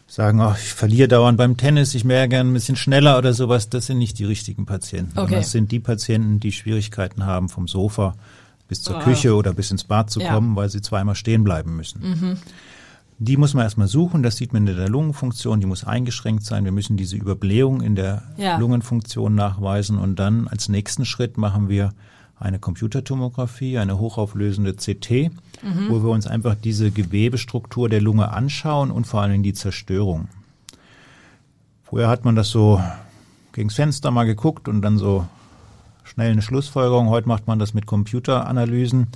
sagen, 0.09 0.41
oh, 0.41 0.53
ich 0.61 0.75
verliere 0.75 1.09
dauernd 1.09 1.39
beim 1.39 1.57
Tennis, 1.57 1.95
ich 1.95 2.07
wäre 2.07 2.29
gern 2.29 2.51
ein 2.51 2.53
bisschen 2.53 2.77
schneller 2.77 3.17
oder 3.17 3.33
sowas, 3.33 3.71
das 3.71 3.87
sind 3.87 3.99
nicht 3.99 4.19
die 4.19 4.25
richtigen 4.25 4.67
Patienten. 4.67 5.19
Okay. 5.19 5.37
Das 5.37 5.53
sind 5.53 5.71
die 5.73 5.81
Patienten, 5.81 6.39
die 6.41 6.53
Schwierigkeiten 6.53 7.25
haben, 7.25 7.49
vom 7.49 7.67
Sofa 7.69 8.15
bis 8.69 8.83
zur 8.83 8.97
Ah. 8.99 9.03
Küche 9.03 9.35
oder 9.35 9.55
bis 9.55 9.71
ins 9.71 9.85
Bad 9.85 10.11
zu 10.11 10.21
Ja. 10.21 10.31
Mhm. 10.31 10.35
kommen, 10.35 10.57
weil 10.57 10.69
sie 10.69 10.83
zweimal 10.83 11.15
stehen 11.15 11.45
bleiben 11.45 11.77
müssen. 11.77 12.39
Die 13.19 13.37
muss 13.37 13.55
man 13.55 13.63
erstmal 13.65 13.87
suchen, 13.89 14.23
das 14.23 14.37
sieht 14.37 14.53
man 14.53 14.67
in 14.67 14.77
der 14.77 14.89
Lungenfunktion, 14.89 15.61
die 15.61 15.67
muss 15.67 15.85
eingeschränkt 15.85 16.45
sein. 16.45 16.65
Wir 16.65 16.73
müssen 16.73 16.97
diese 16.97 17.17
Überblähung 17.17 17.81
in 17.81 17.95
der 17.95 18.23
Ja. 18.37 18.59
Lungenfunktion 18.59 19.35
nachweisen 19.35 19.97
und 19.99 20.17
dann 20.19 20.49
als 20.49 20.69
nächsten 20.69 21.05
Schritt 21.05 21.39
machen 21.39 21.69
wir 21.69 21.93
eine 22.43 22.59
Computertomographie, 22.59 23.79
eine 23.79 23.99
hochauflösende 23.99 24.75
CT, 24.75 25.31
Mhm. 25.63 25.89
wo 25.91 26.03
wir 26.03 26.11
uns 26.11 26.27
einfach 26.27 26.55
diese 26.57 26.91
Gewebestruktur 26.91 27.89
der 27.89 28.01
Lunge 28.01 28.33
anschauen 28.33 28.91
und 28.91 29.07
vor 29.07 29.21
allen 29.23 29.31
Dingen 29.33 29.43
die 29.45 29.53
Zerstörung. 29.53 30.29
Früher 31.85 32.09
hat 32.09 32.25
man 32.25 32.35
das 32.37 32.49
so 32.51 32.83
gegens 33.53 33.75
Fenster 33.75 34.11
mal 34.11 34.25
geguckt 34.25 34.67
und 34.69 34.83
dann 34.83 34.99
so 34.99 35.27
schnell 36.05 36.33
eine 36.33 36.43
Schlussfolgerung. 36.43 37.09
Heute 37.09 37.29
macht 37.29 37.47
man 37.47 37.59
das 37.59 37.75
mit 37.75 37.87
Computeranalysen. 37.87 39.09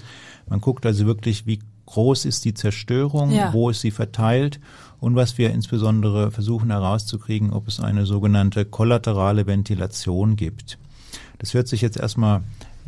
Man 0.48 0.60
guckt 0.60 0.86
also 0.86 1.06
wirklich, 1.06 1.46
wie 1.46 1.58
groß 1.86 2.24
ist 2.26 2.44
die 2.44 2.54
Zerstörung, 2.54 3.30
Ja. 3.30 3.52
wo 3.52 3.70
ist 3.70 3.80
sie 3.80 3.90
verteilt 3.90 4.60
und 5.00 5.16
was 5.16 5.38
wir 5.38 5.50
insbesondere 5.52 6.30
versuchen 6.30 6.70
herauszukriegen, 6.70 7.52
ob 7.52 7.66
es 7.68 7.80
eine 7.80 8.06
sogenannte 8.06 8.64
kollaterale 8.64 9.46
Ventilation 9.46 10.36
gibt. 10.36 10.78
Das 11.38 11.54
hört 11.54 11.68
sich 11.68 11.80
jetzt 11.82 11.96
erstmal 11.96 12.42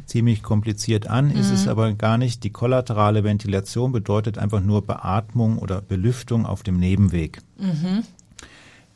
ziemlich 0.07 0.43
kompliziert 0.43 1.07
an, 1.07 1.31
ist 1.31 1.51
es 1.51 1.69
aber 1.69 1.93
gar 1.95 2.19
nicht. 2.19 2.45
Die 2.45 2.51
kollaterale 2.51 3.25
Ventilation 3.25 3.93
bedeutet 3.93 4.39
einfach 4.39 4.61
nur 4.61 4.87
Beatmung 4.87 5.59
oder 5.59 5.81
Belüftung 5.83 6.47
auf 6.47 6.63
dem 6.63 6.79
Nebenweg. 6.79 7.41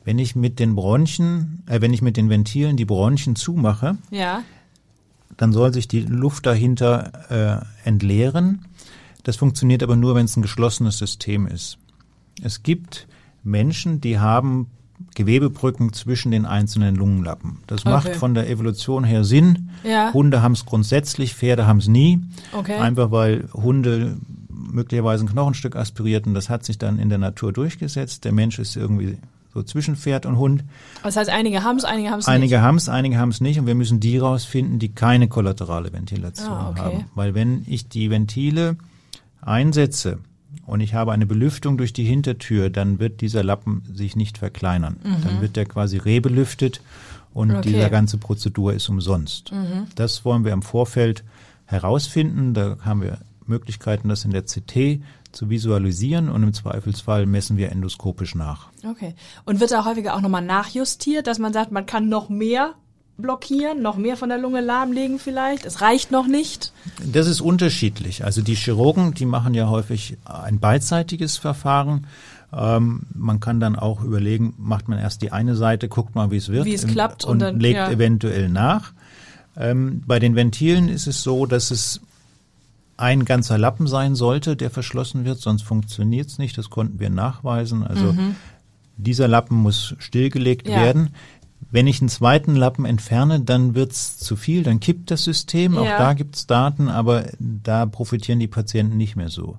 Wenn 0.04 0.18
ich 0.18 0.34
mit 0.34 0.58
den 0.58 0.74
Bronchien, 0.74 1.62
äh, 1.66 1.80
wenn 1.80 1.92
ich 1.92 2.02
mit 2.02 2.16
den 2.16 2.28
Ventilen 2.28 2.76
die 2.76 2.84
Bronchien 2.84 3.36
zumache, 3.36 3.98
Ja, 4.10 4.42
dann 5.36 5.52
soll 5.52 5.72
sich 5.72 5.88
die 5.88 6.00
Luft 6.00 6.46
dahinter 6.46 7.64
äh, 7.84 7.88
entleeren. 7.88 8.66
Das 9.22 9.36
funktioniert 9.36 9.82
aber 9.82 9.96
nur, 9.96 10.14
wenn 10.14 10.26
es 10.26 10.36
ein 10.36 10.42
geschlossenes 10.42 10.98
System 10.98 11.46
ist. 11.46 11.78
Es 12.42 12.62
gibt 12.62 13.06
Menschen, 13.42 14.00
die 14.00 14.18
haben 14.18 14.68
Gewebebrücken 15.14 15.92
zwischen 15.92 16.30
den 16.32 16.46
einzelnen 16.46 16.96
Lungenlappen. 16.96 17.58
Das 17.66 17.84
macht 17.84 18.08
Okay. 18.08 18.14
von 18.18 18.34
der 18.34 18.48
Evolution 18.48 19.04
her 19.04 19.24
Sinn. 19.24 19.70
Ja. 19.84 20.12
Hunde 20.12 20.42
haben 20.42 20.52
es 20.52 20.64
grundsätzlich, 20.64 21.34
Pferde 21.34 21.66
haben 21.66 21.78
es 21.78 21.88
nie. 21.88 22.20
Okay. 22.52 22.76
Einfach 22.76 23.10
weil 23.10 23.48
Hunde 23.52 24.16
möglicherweise 24.48 25.24
ein 25.24 25.28
Knochenstück 25.28 25.76
aspirierten. 25.76 26.32
Das 26.34 26.48
hat 26.48 26.64
sich 26.64 26.78
dann 26.78 26.98
in 26.98 27.08
der 27.10 27.18
Natur 27.18 27.52
durchgesetzt. 27.52 28.24
Der 28.24 28.32
Mensch 28.32 28.58
ist 28.58 28.74
irgendwie 28.76 29.18
so 29.52 29.62
zwischen 29.62 29.96
Pferd 29.96 30.24
und 30.24 30.38
Hund. 30.38 30.64
das 31.02 31.14
heißt, 31.16 31.28
einige 31.28 31.62
haben 31.62 31.76
es, 31.76 31.84
einige 31.84 32.08
haben 32.10 32.20
es 32.20 32.26
nicht. 32.26 32.34
Einige 32.34 32.62
haben 32.62 32.76
es, 32.76 32.88
einige 32.88 33.18
haben 33.18 33.28
es 33.28 33.42
nicht 33.42 33.58
und 33.60 33.66
wir 33.66 33.74
müssen 33.74 34.00
die 34.00 34.16
rausfinden, 34.16 34.78
die 34.78 34.88
keine 34.94 35.28
kollaterale 35.28 35.92
Ventilation 35.92 36.48
Ah, 36.50 36.70
okay. 36.70 36.80
haben. 36.80 37.04
Weil 37.14 37.34
wenn 37.34 37.64
ich 37.66 37.86
die 37.86 38.08
Ventile 38.08 38.78
einsetze 39.42 40.18
und 40.66 40.80
ich 40.80 40.94
habe 40.94 41.12
eine 41.12 41.26
Belüftung 41.26 41.76
durch 41.78 41.92
die 41.92 42.04
Hintertür, 42.04 42.70
dann 42.70 42.98
wird 42.98 43.20
dieser 43.20 43.42
Lappen 43.42 43.82
sich 43.92 44.16
nicht 44.16 44.38
verkleinern. 44.38 44.96
Dann 45.24 45.40
wird 45.40 45.56
der 45.56 45.66
quasi 45.66 45.96
rebelüftet 45.98 46.80
und 47.34 47.48
Mhm. 47.48 47.54
Okay. 47.56 47.68
Mhm. 47.68 47.72
diese 47.74 47.90
ganze 47.90 48.18
Prozedur 48.18 48.72
ist 48.74 48.88
umsonst. 48.88 49.52
Das 49.94 50.24
wollen 50.24 50.44
wir 50.44 50.52
im 50.52 50.62
Vorfeld 50.62 51.24
herausfinden. 51.66 52.54
Da 52.54 52.76
haben 52.82 53.02
wir 53.02 53.18
Möglichkeiten, 53.46 54.08
das 54.08 54.24
in 54.24 54.30
der 54.30 54.42
CT 54.42 55.00
zu 55.32 55.48
visualisieren 55.50 56.28
und 56.28 56.42
im 56.42 56.52
Zweifelsfall 56.52 57.24
messen 57.26 57.56
wir 57.56 57.72
endoskopisch 57.72 58.34
nach. 58.34 58.68
Okay. 58.88 59.14
Und 59.46 59.60
wird 59.60 59.70
da 59.72 59.84
häufiger 59.86 60.14
auch 60.14 60.20
nochmal 60.20 60.44
nachjustiert, 60.44 61.26
dass 61.26 61.38
man 61.38 61.52
sagt, 61.52 61.72
man 61.72 61.86
kann 61.86 62.08
noch 62.08 62.28
mehr 62.28 62.74
blockieren, 63.18 63.82
noch 63.82 63.96
mehr 63.96 64.16
von 64.16 64.28
der 64.28 64.38
Lunge 64.38 64.60
lahmlegen 64.60 65.18
vielleicht? 65.18 65.64
Es 65.66 65.80
reicht 65.80 66.10
noch 66.10 66.26
nicht? 66.26 66.72
Das 67.04 67.26
ist 67.26 67.40
unterschiedlich. 67.40 68.24
Also 68.24 68.42
die 68.42 68.54
Chirurgen, 68.54 69.14
die 69.14 69.26
machen 69.26 69.54
ja 69.54 69.68
häufig 69.68 70.16
ein 70.24 70.58
beidseitiges 70.58 71.36
Verfahren. 71.36 72.06
Ähm, 72.54 73.02
man 73.14 73.40
kann 73.40 73.60
dann 73.60 73.76
auch 73.76 74.02
überlegen, 74.02 74.54
macht 74.58 74.88
man 74.88 74.98
erst 74.98 75.22
die 75.22 75.32
eine 75.32 75.56
Seite, 75.56 75.88
guckt 75.88 76.14
mal, 76.14 76.30
wie 76.30 76.36
es 76.36 76.48
wird 76.48 76.64
Wie 76.66 76.74
es 76.74 76.84
im- 76.84 76.90
klappt 76.90 77.24
und 77.24 77.32
und 77.32 77.38
dann- 77.40 77.60
legt 77.60 77.76
ja. 77.78 77.90
eventuell 77.90 78.48
nach. 78.48 78.92
Ähm, 79.56 80.02
bei 80.06 80.18
den 80.18 80.34
Ventilen 80.34 80.88
ist 80.88 81.06
es 81.06 81.22
so, 81.22 81.46
dass 81.46 81.70
es 81.70 82.00
ein 82.96 83.24
ganzer 83.24 83.58
Lappen 83.58 83.86
sein 83.86 84.14
sollte, 84.14 84.54
der 84.56 84.70
verschlossen 84.70 85.24
wird, 85.24 85.40
sonst 85.40 85.62
funktioniert 85.62 86.28
es 86.28 86.38
nicht. 86.38 86.56
Das 86.58 86.70
konnten 86.70 87.00
wir 87.00 87.10
nachweisen. 87.10 87.84
Also 87.86 88.14
dieser 88.96 89.28
Lappen 89.28 89.56
muss 89.56 89.94
stillgelegt 89.98 90.66
Mhm. 90.66 90.72
Ja. 90.72 90.80
werden. 90.82 91.10
Wenn 91.72 91.86
ich 91.86 92.02
einen 92.02 92.10
zweiten 92.10 92.54
Lappen 92.54 92.84
entferne, 92.84 93.40
dann 93.40 93.74
wird's 93.74 94.18
zu 94.18 94.36
viel, 94.36 94.62
dann 94.62 94.78
kippt 94.78 95.10
das 95.10 95.24
System. 95.24 95.76
Auch 95.78 95.86
Ja. 95.86 95.98
da 95.98 96.12
gibt's 96.12 96.46
Daten, 96.46 96.88
aber 96.88 97.24
da 97.40 97.86
profitieren 97.86 98.38
die 98.38 98.46
Patienten 98.46 98.98
nicht 98.98 99.16
mehr 99.16 99.30
so. 99.30 99.56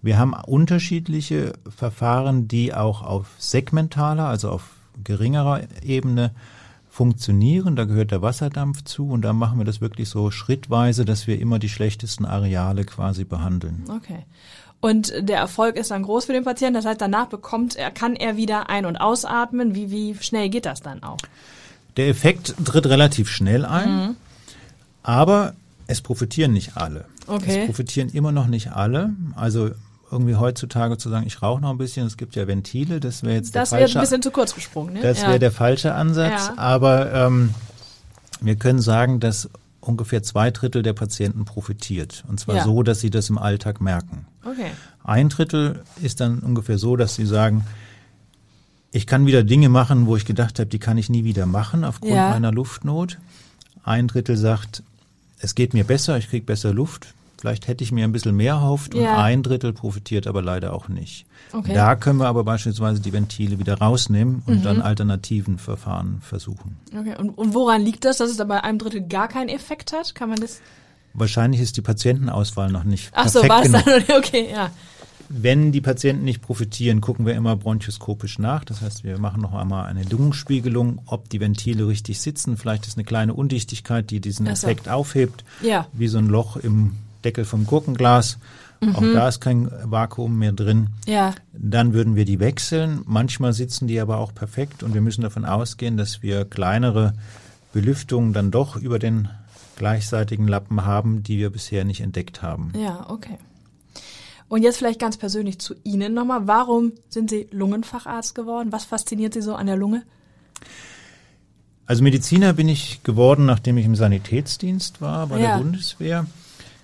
Wir 0.00 0.16
haben 0.16 0.32
unterschiedliche 0.32 1.54
Verfahren, 1.68 2.46
die 2.46 2.72
auch 2.72 3.02
auf 3.02 3.34
segmentaler, 3.38 4.26
also 4.26 4.50
auf 4.50 4.70
geringerer 5.02 5.62
Ebene 5.82 6.30
funktionieren. 6.96 7.76
Da 7.76 7.84
gehört 7.84 8.10
der 8.10 8.22
Wasserdampf 8.22 8.82
zu 8.84 9.08
und 9.10 9.20
da 9.20 9.34
machen 9.34 9.58
wir 9.58 9.66
das 9.66 9.82
wirklich 9.82 10.08
so 10.08 10.30
schrittweise, 10.30 11.04
dass 11.04 11.26
wir 11.26 11.38
immer 11.38 11.58
die 11.58 11.68
schlechtesten 11.68 12.24
Areale 12.24 12.84
quasi 12.84 13.24
behandeln. 13.24 13.84
Okay. 13.88 14.24
Und 14.80 15.12
der 15.20 15.38
Erfolg 15.38 15.76
ist 15.76 15.90
dann 15.90 16.02
groß 16.02 16.24
für 16.24 16.32
den 16.32 16.44
Patienten. 16.44 16.74
Das 16.74 16.86
heißt, 16.86 17.00
danach 17.00 17.26
bekommt 17.26 17.76
er, 17.76 17.90
kann 17.90 18.16
er 18.16 18.36
wieder 18.38 18.70
ein- 18.70 18.86
und 18.86 18.96
ausatmen. 18.96 19.74
Wie, 19.74 19.90
wie 19.90 20.14
schnell 20.14 20.48
geht 20.48 20.64
das 20.64 20.80
dann 20.80 21.02
auch? 21.02 21.18
Der 21.98 22.08
Effekt 22.08 22.54
tritt 22.64 22.86
relativ 22.86 23.28
schnell 23.28 23.66
ein, 23.66 24.16
aber 25.02 25.54
es 25.86 26.00
profitieren 26.00 26.52
nicht 26.52 26.76
alle. 26.76 27.04
Okay. 27.26 27.60
Es 27.60 27.66
profitieren 27.66 28.08
immer 28.08 28.32
noch 28.32 28.46
nicht 28.46 28.72
alle. 28.72 29.14
Also 29.34 29.70
irgendwie 30.10 30.36
heutzutage 30.36 30.98
zu 30.98 31.08
sagen, 31.10 31.26
ich 31.26 31.42
rauche 31.42 31.60
noch 31.60 31.70
ein 31.70 31.78
bisschen, 31.78 32.06
es 32.06 32.16
gibt 32.16 32.36
ja 32.36 32.46
Ventile, 32.46 33.00
das 33.00 33.22
wäre 33.22 33.34
jetzt 33.34 33.54
Das 33.56 33.70
der 33.70 33.78
wäre 33.80 33.88
ein 33.88 33.92
falsche, 33.92 34.00
bisschen 34.00 34.22
zu 34.22 34.30
kurz 34.30 34.54
gesprungen. 34.54 34.94
Ne? 34.94 35.00
das 35.00 35.22
Ja. 35.22 35.28
wäre 35.28 35.38
der 35.38 35.50
falsche 35.52 35.94
Ansatz. 35.94 36.48
Ja. 36.48 36.58
Aber 36.58 37.12
ähm, 37.12 37.54
wir 38.40 38.56
können 38.56 38.80
sagen, 38.80 39.18
dass 39.20 39.48
ungefähr 39.80 40.22
zwei 40.22 40.50
Drittel 40.50 40.82
der 40.82 40.92
Patienten 40.92 41.44
profitiert. 41.44 42.24
Und 42.28 42.38
zwar 42.40 42.56
Ja. 42.56 42.64
so, 42.64 42.82
dass 42.82 43.00
sie 43.00 43.10
das 43.10 43.30
im 43.30 43.38
Alltag 43.38 43.80
merken. 43.80 44.26
Okay. 44.44 44.70
Ein 45.04 45.28
Drittel 45.28 45.82
ist 46.02 46.20
dann 46.20 46.38
ungefähr 46.40 46.78
so, 46.78 46.96
dass 46.96 47.14
sie 47.14 47.26
sagen, 47.26 47.64
Ich 48.92 49.06
kann 49.06 49.26
wieder 49.26 49.42
Dinge 49.42 49.68
machen, 49.68 50.06
wo 50.06 50.16
ich 50.16 50.24
gedacht 50.24 50.58
habe, 50.58 50.68
die 50.68 50.78
kann 50.78 50.96
ich 50.96 51.10
nie 51.10 51.24
wieder 51.24 51.44
machen 51.44 51.84
aufgrund 51.84 52.14
meiner 52.14 52.50
Luftnot. 52.50 53.18
Ein 53.84 54.08
Drittel 54.08 54.38
sagt, 54.38 54.82
es 55.38 55.54
geht 55.54 55.74
mir 55.74 55.84
besser, 55.84 56.16
ich 56.16 56.30
krieg 56.30 56.46
besser 56.46 56.72
Luft. 56.72 57.08
Vielleicht 57.38 57.68
hätte 57.68 57.84
ich 57.84 57.92
mir 57.92 58.04
ein 58.04 58.12
bisschen 58.12 58.34
mehr 58.34 58.54
erhofft 58.54 58.94
und 58.94 59.02
Ja. 59.02 59.22
ein 59.22 59.42
Drittel 59.42 59.72
profitiert 59.72 60.26
aber 60.26 60.40
leider 60.42 60.72
auch 60.72 60.88
nicht. 60.88 61.26
Okay. 61.52 61.74
Da 61.74 61.94
können 61.94 62.18
wir 62.18 62.28
aber 62.28 62.44
beispielsweise 62.44 63.00
die 63.00 63.12
Ventile 63.12 63.58
wieder 63.58 63.78
rausnehmen 63.78 64.42
und 64.46 64.60
Mhm. 64.60 64.62
dann 64.62 64.80
alternativen 64.82 65.58
Verfahren 65.58 66.20
versuchen. 66.22 66.76
Okay. 66.98 67.14
Und, 67.18 67.30
und 67.30 67.52
woran 67.54 67.82
liegt 67.82 68.04
das, 68.06 68.16
dass 68.18 68.30
es 68.30 68.36
da 68.38 68.44
bei 68.44 68.62
einem 68.64 68.78
Drittel 68.78 69.02
gar 69.06 69.28
keinen 69.28 69.48
Effekt 69.50 69.92
hat? 69.92 70.14
Kann 70.14 70.30
man 70.30 70.40
das? 70.40 70.60
Wahrscheinlich 71.12 71.60
ist 71.60 71.76
die 71.76 71.82
Patientenauswahl 71.82 72.70
noch 72.70 72.84
nicht 72.84 73.10
Ach 73.14 73.28
so, 73.28 73.40
perfekt 73.40 73.72
war 73.72 73.80
es 73.80 73.84
genug. 73.84 74.06
dann? 74.06 74.16
Okay, 74.18 74.48
ja. 74.52 74.70
Wenn 75.28 75.72
die 75.72 75.80
Patienten 75.80 76.24
nicht 76.24 76.40
profitieren, 76.40 77.00
gucken 77.00 77.26
wir 77.26 77.34
immer 77.34 77.56
bronchoskopisch 77.56 78.38
nach. 78.38 78.64
Das 78.64 78.80
heißt, 78.80 79.02
wir 79.02 79.18
machen 79.18 79.42
noch 79.42 79.54
einmal 79.54 79.86
eine 79.86 80.04
Lungenspiegelung, 80.04 81.00
ob 81.06 81.28
die 81.30 81.40
Ventile 81.40 81.88
richtig 81.88 82.20
sitzen. 82.20 82.56
Vielleicht 82.56 82.86
ist 82.86 82.96
eine 82.96 83.04
kleine 83.04 83.34
Undichtigkeit, 83.34 84.08
die 84.10 84.20
diesen 84.20 84.46
so. 84.46 84.52
Effekt 84.52 84.88
aufhebt, 84.88 85.44
Ja. 85.62 85.86
wie 85.92 86.06
so 86.06 86.18
ein 86.18 86.28
Loch 86.28 86.56
im 86.56 86.92
Deckel 87.26 87.44
vom 87.44 87.66
Gurkenglas. 87.66 88.38
Auch 88.94 89.00
da 89.00 89.26
ist 89.26 89.40
kein 89.40 89.70
Vakuum 89.84 90.38
mehr 90.38 90.52
drin. 90.52 90.88
Ja. 91.06 91.34
Dann 91.52 91.92
würden 91.92 92.14
wir 92.14 92.24
die 92.24 92.38
wechseln. 92.40 93.00
Manchmal 93.06 93.52
sitzen 93.52 93.88
die 93.88 93.98
aber 93.98 94.18
auch 94.18 94.32
perfekt 94.34 94.82
und 94.82 94.94
wir 94.94 95.00
müssen 95.00 95.22
davon 95.22 95.44
ausgehen, 95.44 95.96
dass 95.96 96.22
wir 96.22 96.44
kleinere 96.44 97.14
Belüftungen 97.72 98.32
dann 98.32 98.50
doch 98.50 98.76
über 98.76 98.98
den 98.98 99.28
gleichseitigen 99.76 100.46
Lappen 100.46 100.84
haben, 100.84 101.22
die 101.22 101.38
wir 101.38 101.50
bisher 101.50 101.84
nicht 101.84 102.00
entdeckt 102.00 102.42
haben. 102.42 102.72
Ja, 102.78 103.06
okay. 103.08 103.38
Und 104.48 104.62
jetzt 104.62 104.76
vielleicht 104.76 105.00
ganz 105.00 105.16
persönlich 105.16 105.58
zu 105.58 105.74
Ihnen 105.82 106.14
nochmal. 106.14 106.46
Warum 106.46 106.92
sind 107.08 107.30
Sie 107.30 107.48
Lungenfacharzt 107.50 108.34
geworden? 108.34 108.70
Was 108.72 108.84
fasziniert 108.84 109.34
Sie 109.34 109.42
so 109.42 109.54
an 109.54 109.66
der 109.66 109.76
Lunge? 109.76 110.02
Also 111.86 112.02
Mediziner 112.02 112.52
bin 112.52 112.68
ich 112.68 113.02
geworden, 113.04 113.46
nachdem 113.46 113.78
ich 113.78 113.86
im 113.86 113.96
Sanitätsdienst 113.96 115.00
war 115.00 115.26
bei 115.28 115.40
Ja. 115.40 115.56
der 115.56 115.62
Bundeswehr. 115.64 116.26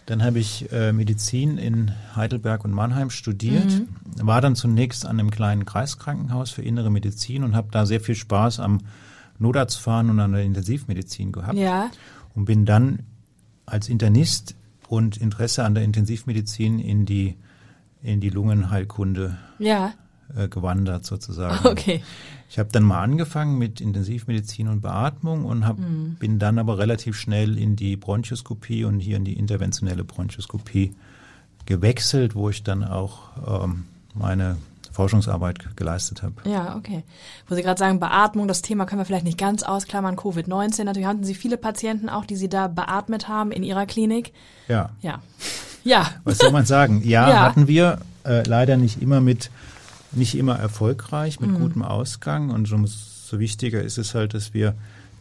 Dann 0.07 0.23
habe 0.25 0.38
ich 0.41 0.71
äh, 0.73 0.93
Medizin 0.93 1.59
in 1.59 1.93
Heidelberg 2.17 2.65
und 2.65 2.73
Mannheim 2.73 3.11
studiert, 3.11 3.71
Mhm. 3.71 3.88
war 4.27 4.41
dann 4.41 4.57
zunächst 4.57 5.07
an 5.07 5.19
einem 5.21 5.31
kleinen 5.31 5.65
Kreiskrankenhaus 5.65 6.51
für 6.51 6.62
innere 6.62 6.91
Medizin 6.91 7.45
und 7.45 7.55
habe 7.55 7.69
da 7.71 7.87
sehr 7.87 8.01
viel 8.01 8.15
Spaß 8.17 8.59
am 8.61 8.81
Notarztfahren 9.38 10.11
und 10.11 10.19
an 10.21 10.33
der 10.33 10.43
Intensivmedizin 10.43 11.33
gehabt. 11.33 11.57
Ja. 11.57 11.91
Und 12.35 12.45
bin 12.47 12.65
dann 12.65 13.01
als 13.67 13.88
Internist 13.88 14.55
und 14.88 15.17
Interesse 15.17 15.65
an 15.65 15.75
der 15.75 15.85
Intensivmedizin 15.85 16.79
in 16.79 17.07
die, 17.07 17.37
in 18.03 18.21
die 18.21 18.31
Lungenheilkunde 18.31 19.37
Ja. 19.59 19.93
Äh, 20.37 20.49
gewandert 20.49 21.05
sozusagen. 21.07 21.66
Okay. 21.66 22.03
Ich 22.49 22.59
habe 22.59 22.68
dann 22.73 22.83
mal 22.83 23.01
angefangen 23.03 23.57
mit 23.59 23.81
Intensivmedizin 23.81 24.68
und 24.68 24.81
Beatmung 24.83 25.45
und 25.47 25.66
hab, 25.66 25.79
Mhm. 25.79 26.16
bin 26.18 26.38
dann 26.38 26.59
aber 26.59 26.79
relativ 26.79 27.16
schnell 27.16 27.57
in 27.59 27.77
die 27.77 27.97
Bronchoskopie 27.97 28.85
und 28.85 29.01
hier 29.01 29.16
in 29.16 29.25
die 29.25 29.33
interventionelle 29.35 30.05
Bronchoskopie 30.05 30.95
gewechselt, 31.66 32.35
wo 32.35 32.51
ich 32.51 32.62
dann 32.62 32.85
auch 32.85 33.21
ähm, 33.64 33.85
meine 34.14 34.57
Forschungsarbeit 34.90 35.75
geleistet 35.77 36.23
habe. 36.23 36.35
Ja, 36.45 36.77
okay. 36.77 37.03
Wo 37.49 37.55
Sie 37.55 37.62
gerade 37.62 37.79
sagen, 37.79 37.99
Beatmung, 37.99 38.47
das 38.47 38.61
Thema 38.61 38.85
können 38.85 39.01
wir 39.01 39.07
vielleicht 39.07 39.25
nicht 39.25 39.38
ganz 39.38 39.62
ausklammern. 39.62 40.16
Covid-19, 40.16 40.85
natürlich 40.85 41.07
hatten 41.09 41.25
Sie 41.25 41.35
viele 41.35 41.57
Patienten 41.57 42.11
auch, 42.11 42.27
die 42.27 42.37
Sie 42.37 42.51
da 42.51 42.68
beatmet 42.68 43.27
haben 43.29 43.53
in 43.53 43.62
Ihrer 43.62 43.87
Klinik. 43.87 44.33
Ja, 44.68 44.90
Ja. 45.01 45.23
Ja. 45.85 46.09
was 46.23 46.38
soll 46.38 46.53
man 46.53 46.64
sagen? 46.66 47.03
Ja, 47.05 47.29
Ja. 47.29 47.40
hatten 47.40 47.66
wir 47.66 47.99
äh, 48.25 48.47
leider 48.47 48.77
nicht 48.77 49.03
immer 49.03 49.21
mit, 49.21 49.51
nicht 50.12 50.35
immer 50.37 50.57
erfolgreich, 50.59 51.40
Mhm. 51.40 51.46
mit 51.53 51.61
gutem 51.61 51.83
Ausgang 51.83 52.51
und 52.51 52.70
umso 52.72 53.38
wichtiger 53.38 53.83
ist 53.83 53.98
es 53.98 54.14
halt, 54.14 54.35
dass 54.35 54.53
wir 54.55 54.75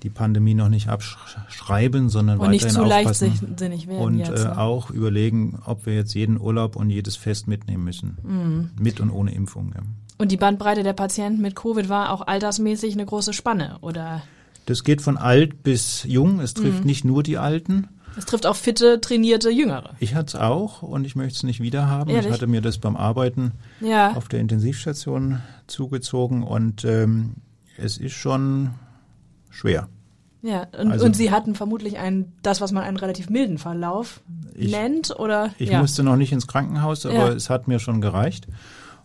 die 0.04 0.10
Pandemie 0.10 0.54
noch 0.56 0.70
nicht 0.70 0.90
abschreiben, 0.90 2.10
sondern 2.10 2.40
Und 2.40 2.50
nicht 2.50 2.64
weiterhin 2.66 2.76
zu 2.90 2.94
aufpassen. 2.96 3.28
leichtsinnig 3.40 3.88
werden 3.88 4.02
und 4.02 4.18
jetzt. 4.18 4.30
äh, 4.32 4.46
ne? 4.46 4.58
auch 4.58 4.90
überlegen, 4.90 5.60
ob 5.66 5.86
wir 5.86 5.94
jetzt 5.96 6.14
jeden 6.16 6.40
Urlaub 6.40 6.76
und 6.76 6.90
jedes 6.90 7.16
Fest 7.16 7.48
mitnehmen 7.48 7.84
müssen. 7.84 8.18
Mhm. 8.24 8.70
Mit 8.80 9.00
und 9.00 9.12
ohne 9.12 9.34
Impfung. 9.34 9.72
Ja. 9.76 9.82
Und 10.18 10.32
die 10.32 10.38
Bandbreite 10.38 10.84
der 10.84 10.94
Patienten 10.94 11.42
mit 11.42 11.56
Covid 11.56 11.88
war 11.90 12.12
auch 12.12 12.26
altersmäßig 12.28 12.94
eine 12.94 13.06
große 13.06 13.34
Spanne, 13.34 13.78
oder? 13.82 14.24
Das 14.66 14.84
geht 14.84 15.02
von 15.02 15.18
alt 15.18 15.64
bis 15.64 16.04
jung. 16.04 16.40
Es 16.40 16.56
Mhm. 16.56 16.62
trifft 16.62 16.86
nicht 16.86 17.06
nur 17.06 17.24
die 17.24 17.38
Alten. 17.38 17.88
Es 18.18 18.26
trifft 18.26 18.46
auch 18.46 18.56
fitte, 18.56 19.00
trainierte 19.02 19.50
Jüngere. 19.50 19.92
Ich 20.00 20.16
hatte 20.16 20.26
es 20.28 20.36
auch 20.36 20.82
und 20.82 21.06
ich 21.06 21.16
möchte 21.16 21.38
es 21.38 21.44
nicht 21.44 21.62
wieder 21.62 21.88
haben. 21.88 22.10
Ehrlich? 22.10 22.28
Ich 22.28 22.34
hatte 22.34 22.48
mir 22.48 22.62
das 22.62 22.78
beim 22.78 22.96
Arbeiten 22.98 23.52
Ja. 23.80 24.14
auf 24.16 24.28
der 24.28 24.40
Intensivstation 24.42 25.42
zugezogen 25.68 26.44
und 26.44 26.84
ähm, 26.86 27.36
es 27.78 27.98
ist 27.98 28.14
schon 28.14 28.72
schwer. 29.50 29.88
Ja, 30.44 30.68
und, 30.80 30.92
Also- 30.92 31.06
und 31.06 31.16
Sie 31.16 31.32
hatten 31.32 31.56
vermutlich 31.56 32.00
einen, 32.00 32.34
das, 32.42 32.62
was 32.62 32.72
man 32.72 32.84
einen 32.84 32.98
relativ 32.98 33.30
milden 33.30 33.58
Verlauf 33.60 34.22
Ich- 34.56 34.72
nennt, 34.72 35.18
oder? 35.20 35.52
Ich 35.60 35.70
ja. 35.70 35.80
musste 35.80 36.04
noch 36.04 36.16
nicht 36.16 36.32
ins 36.32 36.48
Krankenhaus, 36.48 37.06
aber 37.06 37.14
Ja. 37.16 37.28
es 37.30 37.50
hat 37.50 37.68
mir 37.68 37.80
schon 37.80 38.02
gereicht. 38.02 38.48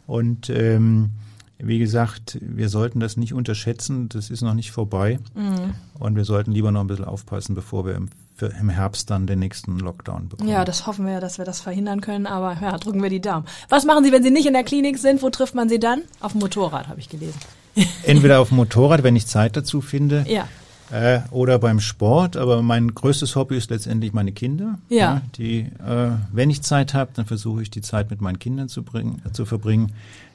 Und 0.07 0.51
ähm, 0.51 1.11
wie 1.59 1.79
gesagt, 1.79 2.39
wir 2.41 2.69
sollten 2.69 3.01
das 3.01 3.17
nicht 3.17 3.35
unterschätzen. 3.35 4.09
Das 4.09 4.31
ist 4.31 4.43
noch 4.43 4.55
nicht 4.55 4.73
vorbei. 4.73 5.19
Mhm. 5.35 5.75
Und 5.99 6.17
wir 6.17 6.25
sollten 6.25 6.53
lieber 6.53 6.71
noch 6.71 6.81
ein 6.83 6.87
bisschen 6.87 7.05
aufpassen, 7.05 7.55
bevor 7.55 7.85
wir 7.87 7.95
im, 7.95 8.09
für, 8.37 8.47
im 8.61 8.69
Herbst 8.69 9.11
dann 9.11 9.27
den 9.27 9.39
nächsten 9.41 9.79
Lockdown 9.79 10.29
bekommen. 10.29 10.49
Ja, 10.49 10.65
das 10.65 10.87
hoffen 10.87 11.07
wir, 11.07 11.15
ja, 11.15 11.21
dass 11.21 11.39
wir 11.39 11.45
das 11.45 11.61
verhindern 11.61 12.01
können, 12.03 12.27
aber 12.27 12.57
ja, 12.61 12.77
drücken 12.79 13.03
wir 13.03 13.11
die 13.11 13.21
Daumen. 13.21 13.47
Was 13.71 13.85
machen 13.85 14.05
Sie, 14.05 14.13
wenn 14.13 14.23
Sie 14.23 14.31
nicht 14.31 14.47
in 14.47 14.53
der 14.53 14.63
Klinik 14.65 14.99
sind? 14.99 15.23
Wo 15.23 15.31
trifft 15.31 15.55
man 15.55 15.69
Sie 15.69 15.79
dann? 15.81 16.03
Auf 16.21 16.33
dem 16.33 16.41
Motorrad, 16.43 16.89
habe 16.89 17.01
ich 17.01 17.09
gelesen. 17.09 17.39
Entweder 18.05 18.41
auf 18.41 18.49
dem 18.49 18.59
Motorrad, 18.59 19.03
wenn 19.03 19.17
ich 19.17 19.27
Zeit 19.27 19.57
dazu 19.57 19.81
finde, 19.81 20.25
Ja. 20.29 20.47
äh, 20.91 21.21
oder 21.31 21.59
beim 21.59 21.81
Sport. 21.81 22.37
Aber 22.37 22.63
mein 22.63 22.95
größtes 22.95 23.35
Hobby 23.37 23.57
ist 23.57 23.71
letztendlich 23.71 24.13
meine 24.13 24.33
Kinder. 24.33 24.79
Ja. 24.89 25.23
die, 25.39 25.61
äh, 25.87 26.11
wenn 26.33 26.51
ich 26.51 26.63
Zeit 26.63 26.95
habe, 26.95 27.11
dann 27.15 27.27
versuche 27.27 27.63
ich 27.63 27.71
die 27.71 27.81
Zeit 27.83 28.11
mit 28.11 28.21
meinen 28.21 28.39
Kindern 28.39 28.69
zu, 28.69 28.83
bringen, 28.83 29.23
äh, 29.27 29.33
zu 29.33 29.45
verbringen, 29.47 29.93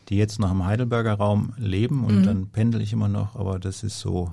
die 0.09 0.17
jetzt 0.17 0.39
noch 0.39 0.51
im 0.51 0.65
Heidelberger 0.65 1.13
Raum 1.13 1.53
leben. 1.57 2.03
Und 2.03 2.21
Mhm. 2.21 2.23
dann 2.23 2.47
pendel 2.47 2.81
ich 2.81 2.93
immer 2.93 3.07
noch. 3.07 3.35
Aber 3.35 3.59
das 3.59 3.83
ist 3.83 3.99
so 3.99 4.31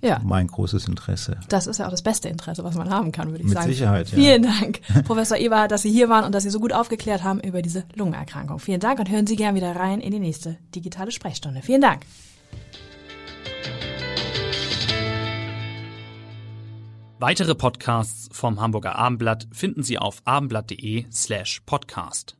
Ja. 0.00 0.20
mein 0.24 0.46
großes 0.46 0.86
Interesse. 0.86 1.38
Das 1.48 1.66
ist 1.66 1.78
ja 1.78 1.86
auch 1.86 1.90
das 1.90 2.02
beste 2.02 2.28
Interesse, 2.28 2.62
was 2.64 2.76
man 2.76 2.90
haben 2.90 3.12
kann, 3.12 3.30
würde 3.30 3.40
ich 3.40 3.48
Mit 3.48 3.54
sagen. 3.54 3.68
Sicherheit, 3.68 4.10
ja. 4.10 4.16
Vielen 4.16 4.42
Dank, 4.42 4.80
Professor 5.04 5.36
Eberhard, 5.36 5.70
dass 5.70 5.82
Sie 5.82 5.90
hier 5.90 6.08
waren 6.08 6.24
und 6.24 6.34
dass 6.34 6.44
Sie 6.44 6.50
so 6.50 6.60
gut 6.60 6.72
aufgeklärt 6.72 7.24
haben 7.24 7.40
über 7.40 7.62
diese 7.62 7.84
Lungenerkrankung. 7.94 8.58
Vielen 8.58 8.80
Dank 8.80 9.00
und 9.00 9.10
hören 9.10 9.26
Sie 9.26 9.36
gern 9.36 9.54
wieder 9.54 9.74
rein 9.74 10.00
in 10.00 10.12
die 10.12 10.20
nächste 10.20 10.56
digitale 10.74 11.10
Sprechstunde. 11.10 11.62
Vielen 11.62 11.80
Dank. 11.80 12.02
Weitere 17.20 17.56
Podcasts 17.56 18.28
vom 18.30 18.60
Hamburger 18.60 18.94
Abendblatt 18.94 19.48
finden 19.50 19.82
Sie 19.82 19.98
auf 19.98 20.22
abendblatt.de 20.24 21.06
slash 21.10 21.62
podcast. 21.66 22.37